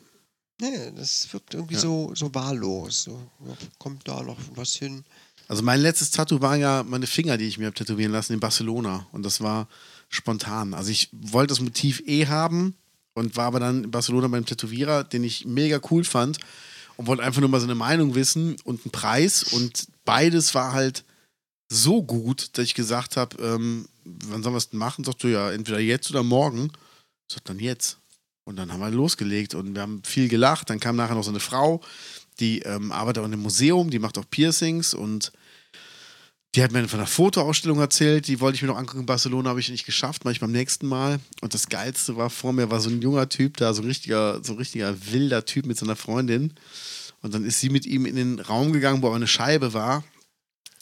[0.61, 1.81] nee, das wirkt irgendwie Ja.
[1.81, 3.05] so, so wahllos.
[3.05, 3.13] So,
[3.47, 5.03] ja, kommt da noch was hin?
[5.49, 8.41] Also mein letztes Tattoo waren ja meine Finger, die ich mir habe tätowieren lassen in
[8.41, 9.07] Barcelona.
[9.13, 9.69] Und das war
[10.09, 10.75] spontan.
[10.75, 12.75] Also ich wollte das Motiv eh haben
[13.15, 16.39] und war aber dann in Barcelona beim Tätowierer, den ich mega cool fand
[16.97, 19.43] und wollte einfach nur mal so eine Meinung wissen und einen Preis.
[19.43, 21.05] Und beides war halt
[21.69, 25.05] so gut, dass ich gesagt habe, ähm, wann sollen wir es denn machen?
[25.05, 26.71] Sagst du ja, entweder jetzt oder morgen.
[27.29, 27.99] Ich sag dann jetzt.
[28.45, 30.69] Und dann haben wir losgelegt und wir haben viel gelacht.
[30.69, 31.81] Dann kam nachher noch so eine Frau,
[32.43, 35.33] die ähm, arbeitet auch in einem Museum, die macht auch Piercings und
[36.55, 39.49] die hat mir von einer Fotoausstellung erzählt, die wollte ich mir noch angucken in Barcelona,
[39.49, 41.19] habe ich nicht geschafft, mache ich beim nächsten Mal.
[41.41, 44.45] Und das Geilste war, vor mir war so ein junger Typ da, so ein richtiger,
[44.45, 46.53] so ein richtiger wilder Typ mit seiner Freundin.
[47.23, 50.05] Und dann ist sie mit ihm in den Raum gegangen, wo aber eine Scheibe war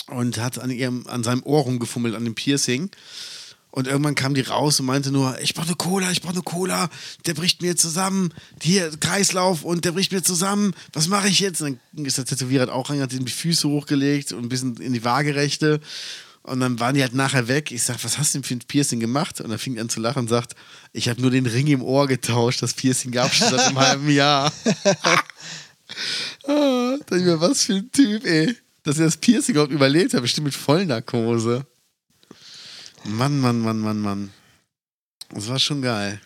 [0.09, 2.91] und hat an, ihrem, an seinem Ohr rumgefummelt, an dem Piercing.
[3.71, 6.43] Und irgendwann kam die raus und meinte nur, ich brauche eine Cola, ich brauche eine
[6.43, 6.91] Cola,
[7.27, 11.63] der bricht mir zusammen, hier Kreislauf und der bricht mir zusammen, was mache ich jetzt?
[11.63, 14.77] Und dann ist der Tätowierer halt auch rein, hat die Füße hochgelegt und ein bisschen
[14.79, 15.81] in die Waagerechte.
[16.43, 17.71] Und dann waren die halt nachher weg.
[17.71, 19.41] Ich sag, was hast du denn für ein Piercing gemacht?
[19.41, 20.55] Und er fing an zu lachen und sagt,
[20.93, 23.79] ich habe nur den Ring im Ohr getauscht, das Piercing gab es schon seit einem
[23.87, 24.51] halben Jahr.
[26.47, 28.57] ah, ich mir, was für ein Typ, ey.
[28.83, 31.67] Dass er das Piercing überhaupt überlebt hat, bestimmt mit Vollnarkose.
[33.05, 34.33] Mann, Mann, Mann, Mann, Mann.
[35.31, 36.21] Das war schon geil.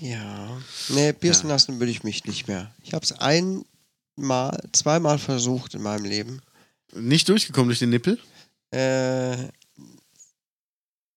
[0.00, 0.58] Ja.
[0.88, 2.74] Nee, piercen lassen würde ich mich nicht mehr.
[2.82, 6.42] Ich habe es einmal, zweimal versucht in meinem Leben.
[6.92, 8.18] Nicht durchgekommen durch den Nippel?
[8.72, 9.48] Äh,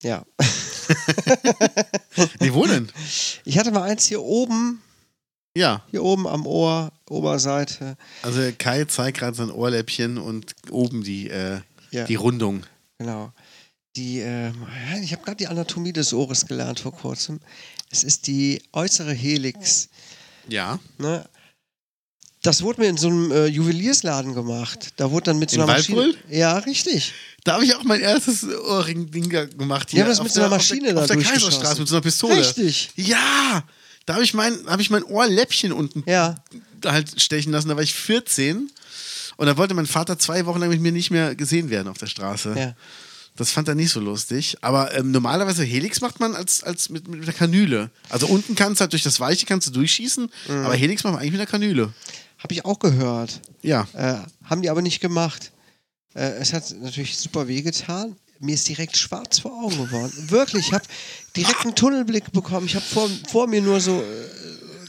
[0.03, 0.25] ja.
[2.39, 2.89] Nee, wo denn?
[3.43, 4.81] Ich hatte mal eins hier oben,
[5.55, 7.97] Ja, hier oben am Ohr, Oberseite.
[8.21, 11.59] also Kai zeigt gerade sein Ohrläppchen und oben die, äh,
[11.91, 12.63] Ja, die Rundung.
[12.97, 13.31] Genau.
[13.95, 14.51] Die, äh,
[15.01, 17.39] ich habe gerade die Anatomie des Ohres gelernt vor kurzem.
[17.89, 19.89] Es ist die äußere Helix.
[20.47, 20.79] Ja.
[20.97, 21.27] Ne?
[22.43, 24.93] Das wurde mir in so einem äh, Juweliersladen gemacht.
[24.97, 25.97] Da wurde dann mit so In einer Maschine.
[25.97, 26.37] Waldbröl?
[26.37, 27.13] Ja, richtig.
[27.43, 29.91] Da habe ich auch mein erstes Ohrring-Ding gemacht.
[29.91, 31.17] Die haben das mit so einer Maschine auf der, da auf der.
[31.17, 32.37] Kaiserstraße mit so einer Pistole.
[32.37, 32.91] Richtig.
[32.95, 33.63] Ja,
[34.05, 36.35] da habe ich, mein, hab ich mein Ohrläppchen unten Ja.
[36.85, 37.69] halt stechen lassen.
[37.69, 38.69] Da war ich 14
[39.37, 41.97] und da wollte mein Vater zwei Wochen lang mit mir nicht mehr gesehen werden auf
[41.97, 42.53] der Straße.
[42.57, 42.73] Ja.
[43.35, 44.57] Das fand er nicht so lustig.
[44.61, 47.91] Aber ähm, normalerweise Helix macht man als, als mit, mit der Kanüle.
[48.09, 50.55] Also unten kannst du halt durch das Weiche kannst du durchschießen, Mhm.
[50.65, 51.93] aber Helix macht man eigentlich mit der Kanüle.
[52.39, 53.39] Habe ich auch gehört.
[53.61, 53.87] Ja.
[53.93, 55.51] Äh, haben die aber nicht gemacht.
[56.15, 58.15] Äh, es hat natürlich super wehgetan.
[58.39, 60.11] Mir ist direkt schwarz vor Augen geworden.
[60.29, 60.85] Wirklich, ich habe
[61.35, 62.67] direkt einen Tunnelblick bekommen.
[62.67, 64.03] Ich habe vor, vor mir nur so, äh,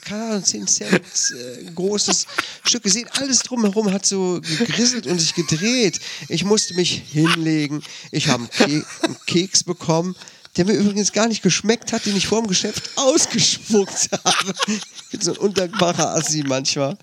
[0.08, 2.26] keine Ahnung, 10 Cent äh, großes
[2.64, 3.08] Stück gesehen.
[3.12, 6.00] Alles drumherum hat so gegrisselt und sich gedreht.
[6.28, 7.82] Ich musste mich hinlegen.
[8.10, 10.16] Ich habe einen, Ke einen Keks bekommen.
[10.56, 14.54] der mir übrigens gar nicht geschmeckt hat, den ich vor dem Geschäft ausgespuckt habe.
[14.66, 16.96] Ich bin so ein undankbarer Assi manchmal.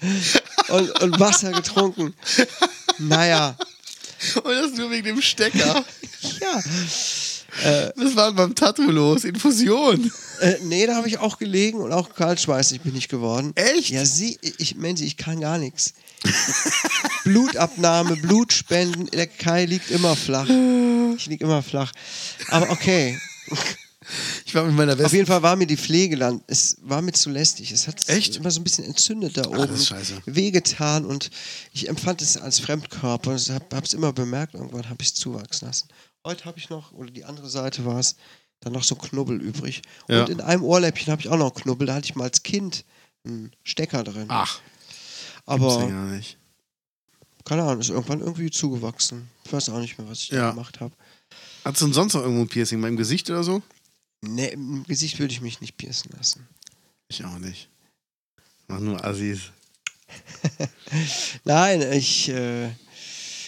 [0.70, 2.14] Und, und Wasser getrunken.
[2.98, 3.56] Naja,
[4.36, 5.86] Und das nur wegen dem Stecker.
[6.42, 6.64] ja.
[7.64, 9.24] Das war beim Tattoo los.
[9.24, 10.12] Infusion.
[10.42, 13.54] Äh, nee, da habe ich auch gelegen und auch kaltschweißig bin ich geworden.
[13.56, 13.90] Echt?
[13.90, 15.94] Ja, sie, ich, Menzi, ich kann gar nichts.
[17.24, 20.50] Blutabnahme, Blutspenden, der Kai liegt immer flach.
[21.16, 21.92] Ich lieg immer flach.
[22.50, 23.18] Aber okay.
[24.46, 25.16] Ich war mit meiner Auf besten.
[25.16, 27.72] jeden Fall war mir die Pflege dann, es war mir zu lästig.
[27.72, 28.36] Es hat Echt?
[28.36, 29.58] immer so ein bisschen entzündet da oben.
[29.68, 30.22] das ist scheiße.
[30.26, 31.32] Wehgetan und
[31.74, 34.54] ich empfand es als Fremdkörper und habe es immer bemerkt.
[34.54, 35.88] Irgendwann habe ich es zuwachsen lassen.
[36.26, 38.16] Heute habe ich noch, oder die andere Seite war es,
[38.60, 39.82] dann noch so Knubbel übrig.
[40.10, 40.22] Ja.
[40.24, 41.86] Und in einem Ohrläppchen habe ich auch noch einen Knubbel.
[41.88, 42.84] Da hatte ich mal als Kind
[43.24, 44.26] einen Stecker drin.
[44.30, 44.60] Ach,
[45.46, 46.38] Aber gibt's ja nicht.
[47.46, 49.30] keine Ahnung, ist irgendwann irgendwie zugewachsen.
[49.46, 50.50] Ich weiß auch nicht mehr, was ich da Ja.
[50.52, 50.96] gemacht habe.
[51.64, 52.80] Hast du denn sonst noch irgendwo ein Piercing?
[52.80, 53.62] Mal im Gesicht oder so?
[54.22, 56.48] Nee, im Gesicht würde ich mich nicht piercen lassen.
[57.08, 57.70] Ich auch nicht.
[58.68, 59.52] Mach nur Assis.
[61.44, 62.70] Nein, ich äh,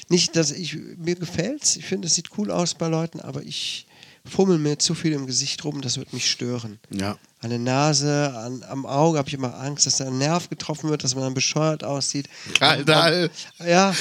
[0.09, 1.75] nicht, dass ich mir gefällt's.
[1.75, 3.87] Ich finde, es sieht cool aus bei Leuten, aber ich
[4.25, 6.79] fummel mir zu viel im Gesicht rum, das wird mich stören.
[6.91, 7.17] Ja.
[7.41, 10.89] An der Nase, an, am Auge habe ich immer Angst, dass da ein Nerv getroffen
[10.89, 12.27] wird, dass man dann bescheuert aussieht.
[12.59, 13.29] Alter.
[13.65, 13.93] Ja,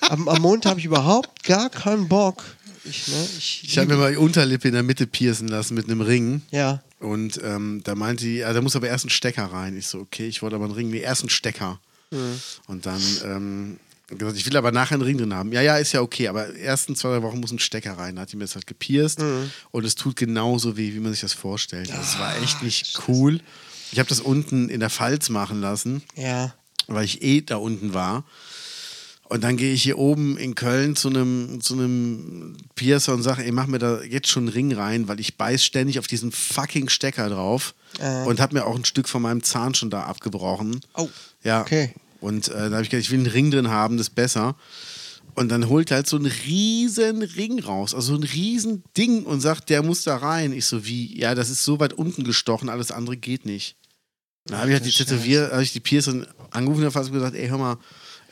[0.00, 2.42] am, am Mond habe ich überhaupt gar keinen Bock.
[2.84, 5.86] Ich, ne, ich, Ich habe mir mal die Unterlippe in der Mitte piercen lassen mit
[5.86, 6.42] einem Ring.
[6.50, 9.76] ja, Und ähm, da meinte die, ja, da muss aber erst ein Stecker rein.
[9.76, 11.80] Ich so, okay, ich wollte aber einen Ring, nee, erst einen Stecker.
[12.68, 15.52] Und dann ähm, gesagt, ich will aber nachher einen Ring drin haben.
[15.52, 18.16] Ja, ja, ist ja okay, aber ersten zwei, drei Wochen muss ein Stecker rein.
[18.16, 19.20] Da hat die mir das halt gepierst
[19.72, 21.90] und es tut genauso weh, wie man sich das vorstellt.
[21.90, 23.40] Also es war echt nicht cool.
[23.92, 26.54] Ich habe das unten in der Pfalz machen lassen, ja.
[26.86, 28.24] weil ich eh da unten war.
[29.28, 33.42] Und dann gehe ich hier oben in Köln zu einem zu einem Piercer und sage,
[33.44, 36.30] ey, mach mir da jetzt schon einen Ring rein, weil ich beiß ständig auf diesen
[36.30, 38.22] fucking Stecker drauf Äh.
[38.26, 40.80] und habe mir auch ein Stück von meinem Zahn schon da abgebrochen.
[40.94, 41.08] Oh,
[41.42, 41.62] Ja.
[41.62, 41.92] okay.
[42.20, 44.56] Und äh, da habe ich gedacht, ich will einen Ring drin haben, das ist besser.
[45.34, 49.40] Und dann holt er halt so einen riesen Ring raus, also ein riesen Ding und
[49.42, 50.52] sagt, der muss da rein.
[50.52, 51.18] Ich so, wie?
[51.18, 53.76] Ja, das ist so weit unten gestochen, alles andere geht nicht.
[54.46, 54.92] Dann habe ich halt die.
[54.92, 57.76] Tätowier, habe ich die Piercerin angerufen und fast gesagt, ey, hör mal,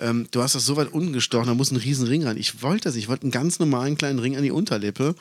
[0.00, 2.38] ähm, du hast das so weit unten gestochen, da muss ein riesen Ring rein.
[2.38, 5.14] Ich wollte das, ich wollte einen ganz normalen kleinen Ring an die Unterlippe.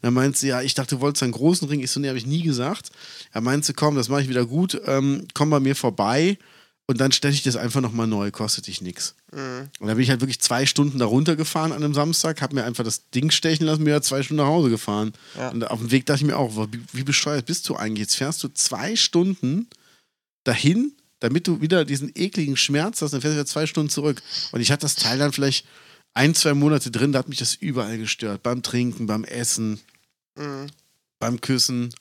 [0.00, 1.80] Dann meint sie, ja, ich dachte, du wolltest einen großen Ring.
[1.80, 2.90] Ich so, nee, habe ich nie gesagt.
[3.32, 6.38] Er meinte, komm, das mache ich wieder gut, ähm, komm bei mir vorbei
[6.88, 9.14] und dann stelle ich das einfach nochmal neu, kostet dich nichts.
[9.32, 12.64] Und dann bin ich halt wirklich zwei Stunden da runtergefahren an einem Samstag, habe mir
[12.64, 15.12] einfach das Ding stechen lassen, bin wieder zwei Stunden nach Hause gefahren.
[15.36, 15.50] Ja.
[15.50, 18.00] Und auf dem Weg dachte ich mir auch, wie, wie bescheuert bist du eigentlich?
[18.00, 19.66] Jetzt fährst du zwei Stunden
[20.44, 24.22] dahin, damit du wieder diesen ekligen Schmerz hast, dann fährst du wieder zwei Stunden zurück.
[24.52, 25.66] Und ich hatte das Teil dann vielleicht
[26.14, 28.42] ein, zwei Monate drin, da hat mich das überall gestört.
[28.42, 29.80] Beim Trinken, beim Essen,
[30.38, 30.66] Mhm.
[31.18, 31.92] beim Küssen.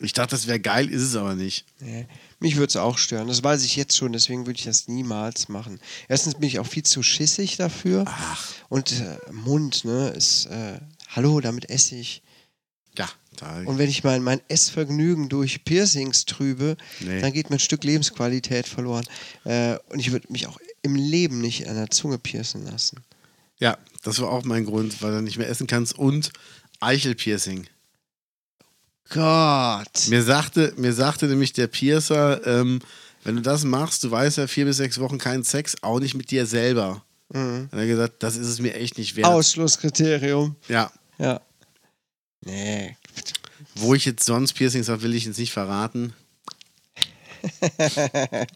[0.00, 1.64] Ich dachte, das wäre geil, ist es aber nicht.
[1.80, 2.06] Nee.
[2.38, 3.26] Mich würde es auch stören.
[3.26, 5.80] Das weiß ich jetzt schon, deswegen würde ich das niemals machen.
[6.08, 8.04] Erstens bin ich auch viel zu schissig dafür.
[8.06, 8.44] Ach.
[8.68, 10.78] Und äh, Mund, ne, ist, äh,
[11.08, 12.22] hallo, damit esse ich.
[12.96, 13.60] Ja, da.
[13.62, 17.20] Und wenn ich mein, mein Essvergnügen durch Piercings trübe, Nee.
[17.20, 19.04] dann geht mir ein Stück Lebensqualität verloren.
[19.44, 23.00] Äh, und ich würde mich auch im Leben nicht an der Zunge piercen lassen.
[23.58, 26.30] Ja, das war auch mein Grund, weil du nicht mehr essen kannst und
[26.78, 27.66] Eichelpiercing.
[29.10, 30.08] Gott.
[30.08, 32.80] Mir sagte, mir sagte nämlich der Piercer, ähm,
[33.24, 36.14] wenn du das machst, du weißt ja vier bis sechs Wochen keinen Sex, auch nicht
[36.14, 37.02] mit dir selber.
[37.30, 37.68] Mhm.
[37.70, 39.26] Dann hat er gesagt, das ist es mir echt nicht wert.
[39.26, 40.56] Ausschlusskriterium.
[40.68, 40.90] Ja.
[41.18, 41.40] Ja.
[42.44, 42.96] Nee.
[43.74, 46.14] Wo ich jetzt sonst Piercings habe, will ich jetzt nicht verraten.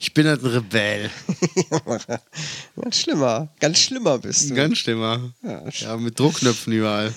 [0.00, 1.10] Ich bin halt ein Rebell.
[2.80, 3.48] Ganz schlimmer.
[3.60, 4.54] Ganz schlimmer bist du.
[4.54, 5.32] Ganz schlimmer.
[5.42, 5.68] Ja.
[5.68, 7.14] Ja, mit Druckknöpfen überall.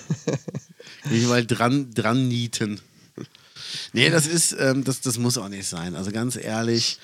[1.10, 2.80] überall dran, dran nieten.
[3.92, 5.94] Nee, das ist, ähm, das, das muss auch nicht sein.
[5.94, 6.98] Also ganz ehrlich,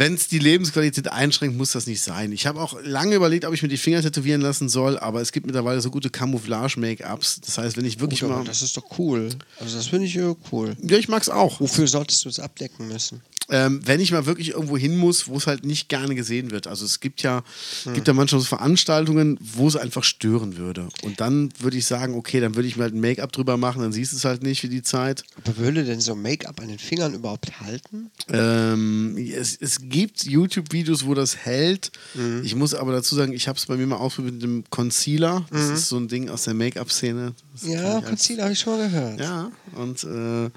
[0.00, 2.32] wenn es die Lebensqualität einschränkt, muss das nicht sein.
[2.32, 5.30] Ich habe auch lange überlegt, ob ich mir die Finger tätowieren lassen soll, aber es
[5.30, 7.42] gibt mittlerweile so gute Camouflage-Make-ups.
[7.42, 8.46] Das heißt, wenn ich wirklich Gut, aber mal.
[8.46, 9.28] das ist doch cool.
[9.60, 10.18] Also das finde ich
[10.50, 10.74] cool.
[10.82, 11.60] Ja, ich mag's auch.
[11.60, 13.20] Wofür solltest du es abdecken müssen?
[13.50, 16.66] Ähm, wenn ich mal wirklich irgendwo hin muss, wo es halt nicht gerne gesehen wird.
[16.66, 17.42] Also es gibt ja,
[17.84, 17.94] Hm.
[17.94, 20.88] gibt ja manchmal so Veranstaltungen, wo es einfach stören würde.
[21.02, 23.82] Und dann würde ich sagen, okay, dann würde ich mir halt ein Make-up drüber machen,
[23.82, 25.24] dann siehst du es halt nicht für die Zeit.
[25.44, 28.10] Aber würde denn so Make-up an den Fingern überhaupt halten?
[28.28, 31.90] Ähm, es, es gibt YouTube-Videos, wo das hält.
[32.42, 35.44] Ich muss aber dazu sagen, ich habe es bei mir mal ausprobiert mit dem Concealer.
[35.50, 37.34] Das ist so ein Ding aus der Make-up-Szene.
[37.62, 39.20] Ja, Concealer habe ich schon mal gehört.
[39.20, 40.50] Ja, und äh,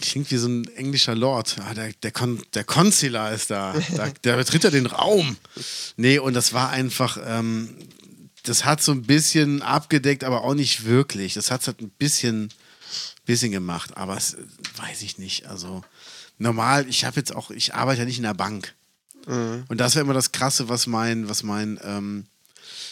[0.00, 1.56] klingt wie so ein englischer Lord.
[1.60, 3.74] Ah, der, der, Con, der Concealer ist da.
[3.96, 4.08] da.
[4.24, 5.36] Der betritt ja den Raum.
[5.96, 7.18] Nee, und das war einfach.
[7.24, 7.76] Ähm,
[8.44, 11.34] das hat so ein bisschen abgedeckt, aber auch nicht wirklich.
[11.34, 12.50] Das hat es halt ein bisschen,
[13.24, 14.36] bisschen gemacht, aber es
[14.76, 15.46] weiß ich nicht.
[15.46, 15.82] Also
[16.36, 18.74] normal, ich habe jetzt auch, ich arbeite ja nicht in der Bank.
[19.26, 22.26] Und das wäre immer das Krasse, was mein, was mein ähm,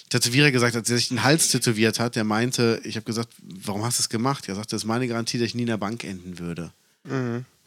[0.08, 3.84] Tätowierer gesagt hat, der sich den Hals tätowiert hat, der meinte, ich habe gesagt, warum
[3.84, 4.48] hast du es gemacht?
[4.48, 6.72] Er sagte, das ist meine Garantie, dass ich nie in der Bank enden würde.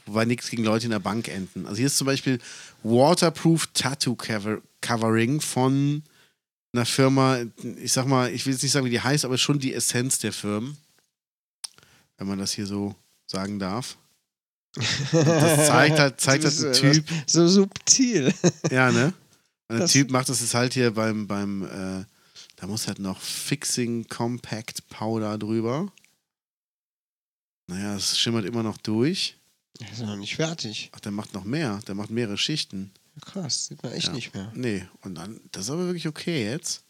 [0.06, 1.66] Wobei nichts gegen Leute in der Bank enden.
[1.66, 2.40] Also hier ist zum Beispiel
[2.84, 6.04] Waterproof Tattoo Cover Covering von
[6.74, 7.40] einer Firma,
[7.82, 10.20] ich sag mal, ich will jetzt nicht sagen, wie die heißt, aber schon die Essenz
[10.20, 10.78] der Firmen.
[12.18, 13.98] Wenn man das hier so sagen darf.
[15.12, 18.34] Das zeigt halt, zeigt halt ein Typ, So subtil.
[18.70, 19.14] ja, ne?
[19.68, 22.06] Und der Typ macht das jetzt halt hier beim, beim äh,
[22.58, 25.92] da muss halt noch Fixing Compact Powder drüber.
[27.68, 29.38] Naja, es schimmert immer noch durch.
[29.80, 30.90] Das ist noch nicht fertig.
[30.96, 31.80] Ach, der macht noch mehr.
[31.88, 32.92] Der macht mehrere Schichten.
[33.22, 34.14] Krass, sieht man echt Ja.
[34.14, 34.52] nicht mehr.
[34.56, 36.84] Nee, und dann, das ist aber wirklich okay jetzt.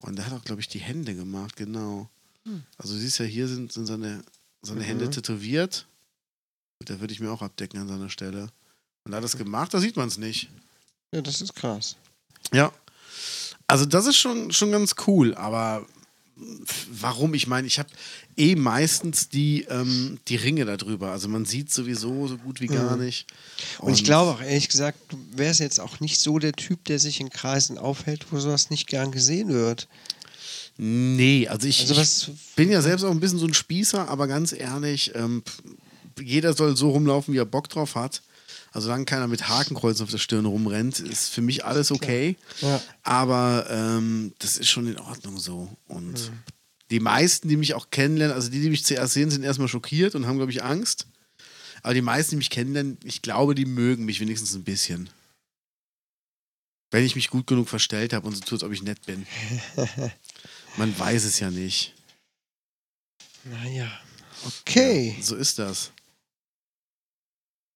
[0.00, 2.08] Und der hat auch, glaube ich, die Hände gemacht, genau.
[2.44, 2.62] Hm.
[2.76, 4.22] Also du siehst ja, hier sind, sind seine,
[4.62, 4.84] seine Mhm.
[4.84, 5.86] Hände tätowiert.
[6.84, 8.50] Da würde ich mir auch abdecken an seiner Stelle.
[9.04, 10.48] Und er hat das gemacht, da sieht man es nicht.
[11.12, 11.96] Ja, das ist krass.
[12.52, 12.72] Ja.
[13.66, 15.84] Also das ist schon, schon ganz cool, aber
[17.00, 17.34] warum?
[17.34, 17.88] Ich meine, ich habe
[18.36, 21.10] eh meistens die, ähm, die Ringe da drüber.
[21.10, 23.04] Also man sieht sowieso so gut wie gar Mhm.
[23.04, 23.26] nicht.
[23.80, 26.98] Und, ich glaube auch, ehrlich gesagt, du wärst jetzt auch nicht so der Typ, der
[26.98, 29.88] sich in Kreisen aufhält, wo sowas nicht gern gesehen wird.
[30.76, 32.28] Nee, also ich, Also was.
[32.28, 35.42] ich bin ja selbst auch ein bisschen so ein Spießer, aber ganz ehrlich, ähm,
[36.20, 38.22] jeder soll so rumlaufen, wie er Bock drauf hat.
[38.72, 42.36] Also solange keiner mit Hakenkreuzen auf der Stirn rumrennt, ist für mich alles okay.
[42.60, 42.80] Ja.
[43.02, 45.74] Aber ähm, das ist schon in Ordnung so.
[45.86, 46.38] Und Mhm.
[46.90, 50.14] die meisten, die mich auch kennenlernen, also die, die mich zuerst sehen, sind erstmal schockiert
[50.14, 51.06] und haben, glaube ich, Angst.
[51.82, 55.08] Aber die meisten, die mich kennenlernen, ich glaube, die mögen mich wenigstens ein bisschen.
[56.90, 59.26] Wenn ich mich gut genug verstellt habe und so tue, als ob ich nett bin.
[60.76, 61.94] Man weiß es ja nicht.
[63.44, 63.90] Naja.
[64.46, 65.16] Okay.
[65.20, 65.90] So ist das.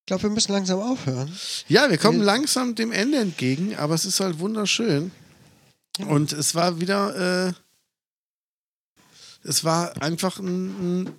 [0.02, 1.32] Ich glaube, wir müssen langsam aufhören.
[1.68, 5.12] Ja, wir kommen Wir- langsam dem Ende entgegen, aber es ist halt wunderschön.
[6.08, 7.52] Und es war wieder, äh,
[9.44, 11.10] es war einfach ein, ein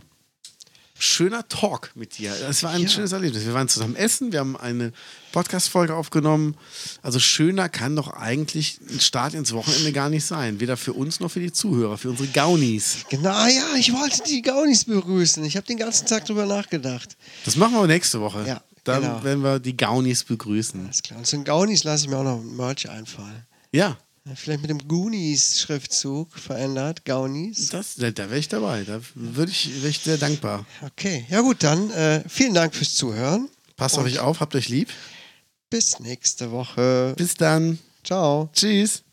[1.00, 2.34] schöner Talk mit dir.
[2.50, 2.90] Es war ein Ja.
[2.90, 3.46] schönes Erlebnis.
[3.46, 4.92] Wir waren zusammen essen, wir haben eine
[5.32, 6.56] Podcast-Folge aufgenommen.
[7.02, 10.60] Also schöner kann doch eigentlich ein Start ins Wochenende gar nicht sein.
[10.60, 12.98] Weder für uns noch für die Zuhörer, für unsere Gaunis.
[13.10, 15.44] Genau, ja, ich wollte die Gaunis begrüßen.
[15.46, 17.16] Ich habe den ganzen Tag drüber nachgedacht.
[17.46, 18.46] Das machen wir nächste Woche.
[18.48, 19.24] Ja, Dann genau.
[19.24, 20.86] werden wir die Gaunis begrüßen.
[20.86, 21.20] Alles klar.
[21.20, 23.46] Und zu den Gaunis lasse ich mir auch noch ein Merch einfallen.
[23.72, 23.98] Ja,
[24.36, 27.04] Vielleicht mit dem Goonies-Schriftzug verändert.
[27.04, 27.70] Gaunis.
[27.70, 28.84] das, da, da wäre ich dabei.
[28.86, 30.66] Da würde ich, wär ich sehr dankbar.
[30.82, 33.50] Okay, ja gut, dann äh, vielen Dank fürs Zuhören.
[33.76, 34.90] Passt auf euch auf, habt euch lieb.
[35.70, 37.14] Bis nächste Woche.
[37.18, 37.80] Bis dann.
[38.04, 38.50] Ciao.
[38.54, 39.04] Tschüss.